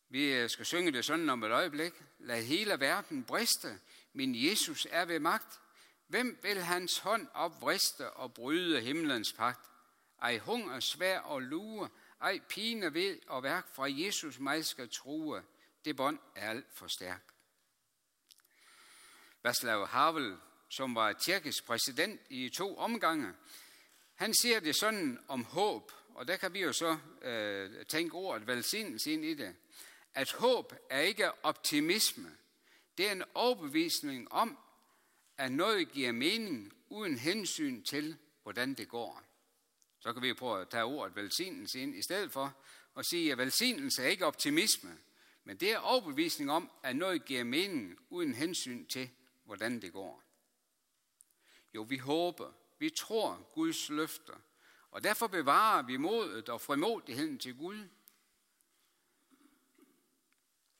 Vi 0.09 0.33
øh, 0.33 0.49
skal 0.49 0.65
synge 0.65 0.91
det 0.91 1.05
sådan 1.05 1.29
om 1.29 1.43
et 1.43 1.51
øjeblik. 1.51 1.93
Lad 2.19 2.43
hele 2.43 2.79
verden 2.79 3.23
briste. 3.23 3.79
Min 4.13 4.49
Jesus 4.49 4.87
er 4.91 5.05
ved 5.05 5.19
magt. 5.19 5.59
Hvem 6.07 6.39
vil 6.41 6.61
hans 6.61 6.97
hånd 6.97 7.27
opvriste 7.33 8.09
og 8.09 8.33
bryde 8.33 8.81
himlens 8.81 9.33
pagt? 9.33 9.71
Ej 10.21 10.37
hunger, 10.37 10.79
svær 10.79 11.19
og 11.19 11.41
lue, 11.41 11.89
ej 12.21 12.39
pine 12.49 12.93
ved 12.93 13.19
og 13.27 13.43
værk 13.43 13.75
fra 13.75 13.87
Jesus 13.89 14.39
mig 14.39 14.65
skal 14.65 14.89
true. 14.89 15.43
Det 15.85 15.95
bånd 15.95 16.19
er 16.35 16.49
alt 16.49 16.65
for 16.73 16.87
stærk. 16.87 17.31
Václav 19.47 19.85
Havel, 19.85 20.37
som 20.69 20.95
var 20.95 21.13
tjekkisk 21.13 21.65
præsident 21.65 22.21
i 22.29 22.49
to 22.49 22.77
omgange, 22.77 23.33
han 24.15 24.33
siger 24.33 24.59
det 24.59 24.75
sådan 24.75 25.19
om 25.27 25.43
håb, 25.43 25.91
og 26.15 26.27
der 26.27 26.37
kan 26.37 26.53
vi 26.53 26.61
jo 26.61 26.73
så 26.73 26.97
øh, 27.21 27.85
tænke 27.85 28.15
ordet 28.15 28.47
velsignelse 28.47 29.11
ind 29.11 29.25
i 29.25 29.33
det, 29.33 29.55
at 30.13 30.31
håb 30.31 30.73
er 30.89 30.99
ikke 30.99 31.45
optimisme. 31.45 32.37
Det 32.97 33.07
er 33.07 33.11
en 33.11 33.23
overbevisning 33.33 34.31
om, 34.31 34.57
at 35.37 35.51
noget 35.51 35.91
giver 35.91 36.11
mening 36.11 36.73
uden 36.89 37.17
hensyn 37.17 37.83
til, 37.83 38.17
hvordan 38.43 38.73
det 38.73 38.89
går. 38.89 39.23
Så 39.99 40.13
kan 40.13 40.21
vi 40.21 40.33
prøve 40.33 40.61
at 40.61 40.69
tage 40.69 40.83
ordet 40.83 41.15
velsignelse 41.15 41.79
ind 41.79 41.95
i 41.95 42.01
stedet 42.01 42.31
for 42.31 42.55
og 42.93 43.05
sige, 43.05 43.31
at 43.31 43.37
velsignelse 43.37 44.03
er 44.03 44.07
ikke 44.07 44.25
optimisme, 44.25 44.97
men 45.43 45.57
det 45.57 45.71
er 45.71 45.77
overbevisning 45.77 46.51
om, 46.51 46.71
at 46.83 46.95
noget 46.95 47.25
giver 47.25 47.43
mening 47.43 47.99
uden 48.09 48.33
hensyn 48.33 48.85
til, 48.85 49.09
hvordan 49.43 49.81
det 49.81 49.93
går. 49.93 50.23
Jo, 51.75 51.81
vi 51.81 51.97
håber, 51.97 52.51
vi 52.79 52.89
tror 52.89 53.49
Guds 53.53 53.89
løfter, 53.89 54.39
og 54.91 55.03
derfor 55.03 55.27
bevarer 55.27 55.81
vi 55.81 55.97
modet 55.97 56.49
og 56.49 56.61
frimodigheden 56.61 57.39
til 57.39 57.57
Gud. 57.57 57.87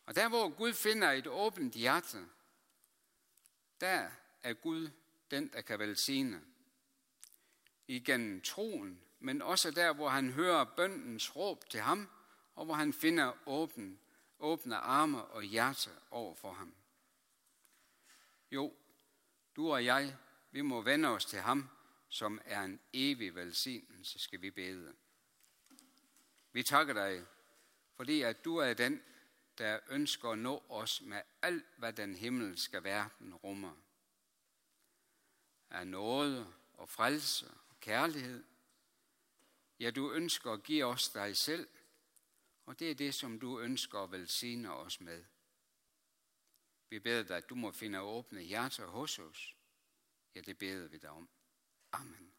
Og 0.05 0.15
der, 0.15 0.29
hvor 0.29 0.49
Gud 0.49 0.73
finder 0.73 1.11
et 1.11 1.27
åbent 1.27 1.73
hjerte, 1.73 2.25
der 3.81 4.09
er 4.43 4.53
Gud 4.53 4.89
den, 5.31 5.47
der 5.47 5.61
kan 5.61 5.79
velsigne. 5.79 6.41
Igen 7.87 8.41
troen, 8.41 9.01
men 9.19 9.41
også 9.41 9.71
der, 9.71 9.93
hvor 9.93 10.09
han 10.09 10.31
hører 10.31 10.63
bøndens 10.63 11.35
råb 11.35 11.69
til 11.69 11.79
ham, 11.79 12.09
og 12.55 12.65
hvor 12.65 12.73
han 12.73 12.93
finder 12.93 13.33
åben, 13.45 13.99
åbne 14.41 14.75
arme 14.75 15.25
og 15.25 15.43
hjerte 15.43 15.89
over 16.11 16.35
for 16.35 16.53
ham. 16.53 16.73
Jo, 18.51 18.73
du 19.55 19.71
og 19.71 19.85
jeg, 19.85 20.17
vi 20.51 20.61
må 20.61 20.81
vende 20.81 21.09
os 21.09 21.25
til 21.25 21.39
ham, 21.39 21.69
som 22.09 22.41
er 22.45 22.61
en 22.61 22.79
evig 22.93 23.35
velsignelse, 23.35 24.19
skal 24.19 24.41
vi 24.41 24.51
bede. 24.51 24.93
Vi 26.51 26.63
takker 26.63 26.93
dig, 26.93 27.25
fordi 27.95 28.21
at 28.21 28.45
du 28.45 28.57
er 28.57 28.73
den, 28.73 29.03
der 29.57 29.79
ønsker 29.89 30.29
at 30.29 30.37
nå 30.37 30.63
os 30.69 31.01
med 31.01 31.21
alt, 31.41 31.65
hvad 31.77 31.93
den 31.93 32.15
himmelske 32.15 32.83
verden 32.83 33.35
rummer. 33.35 33.73
Af 35.69 35.87
nåde 35.87 36.53
og 36.73 36.89
frelse 36.89 37.47
og 37.69 37.79
kærlighed. 37.79 38.43
Ja, 39.79 39.91
du 39.91 40.11
ønsker 40.11 40.51
at 40.51 40.63
give 40.63 40.85
os 40.85 41.09
dig 41.09 41.37
selv, 41.37 41.67
og 42.71 42.79
det 42.79 42.91
er 42.91 42.95
det, 42.95 43.13
som 43.13 43.39
du 43.39 43.59
ønsker 43.59 43.99
at 43.99 44.11
velsigne 44.11 44.73
os 44.73 45.01
med. 45.01 45.23
Vi 46.89 46.99
beder 46.99 47.23
dig, 47.23 47.37
at 47.37 47.49
du 47.49 47.55
må 47.55 47.71
finde 47.71 48.01
åbne 48.01 48.41
hjerter 48.41 48.87
hos 48.87 49.19
os. 49.19 49.57
Ja, 50.35 50.41
det 50.41 50.57
beder 50.57 50.87
vi 50.87 50.97
dig 50.97 51.09
om. 51.09 51.29
Amen. 51.91 52.30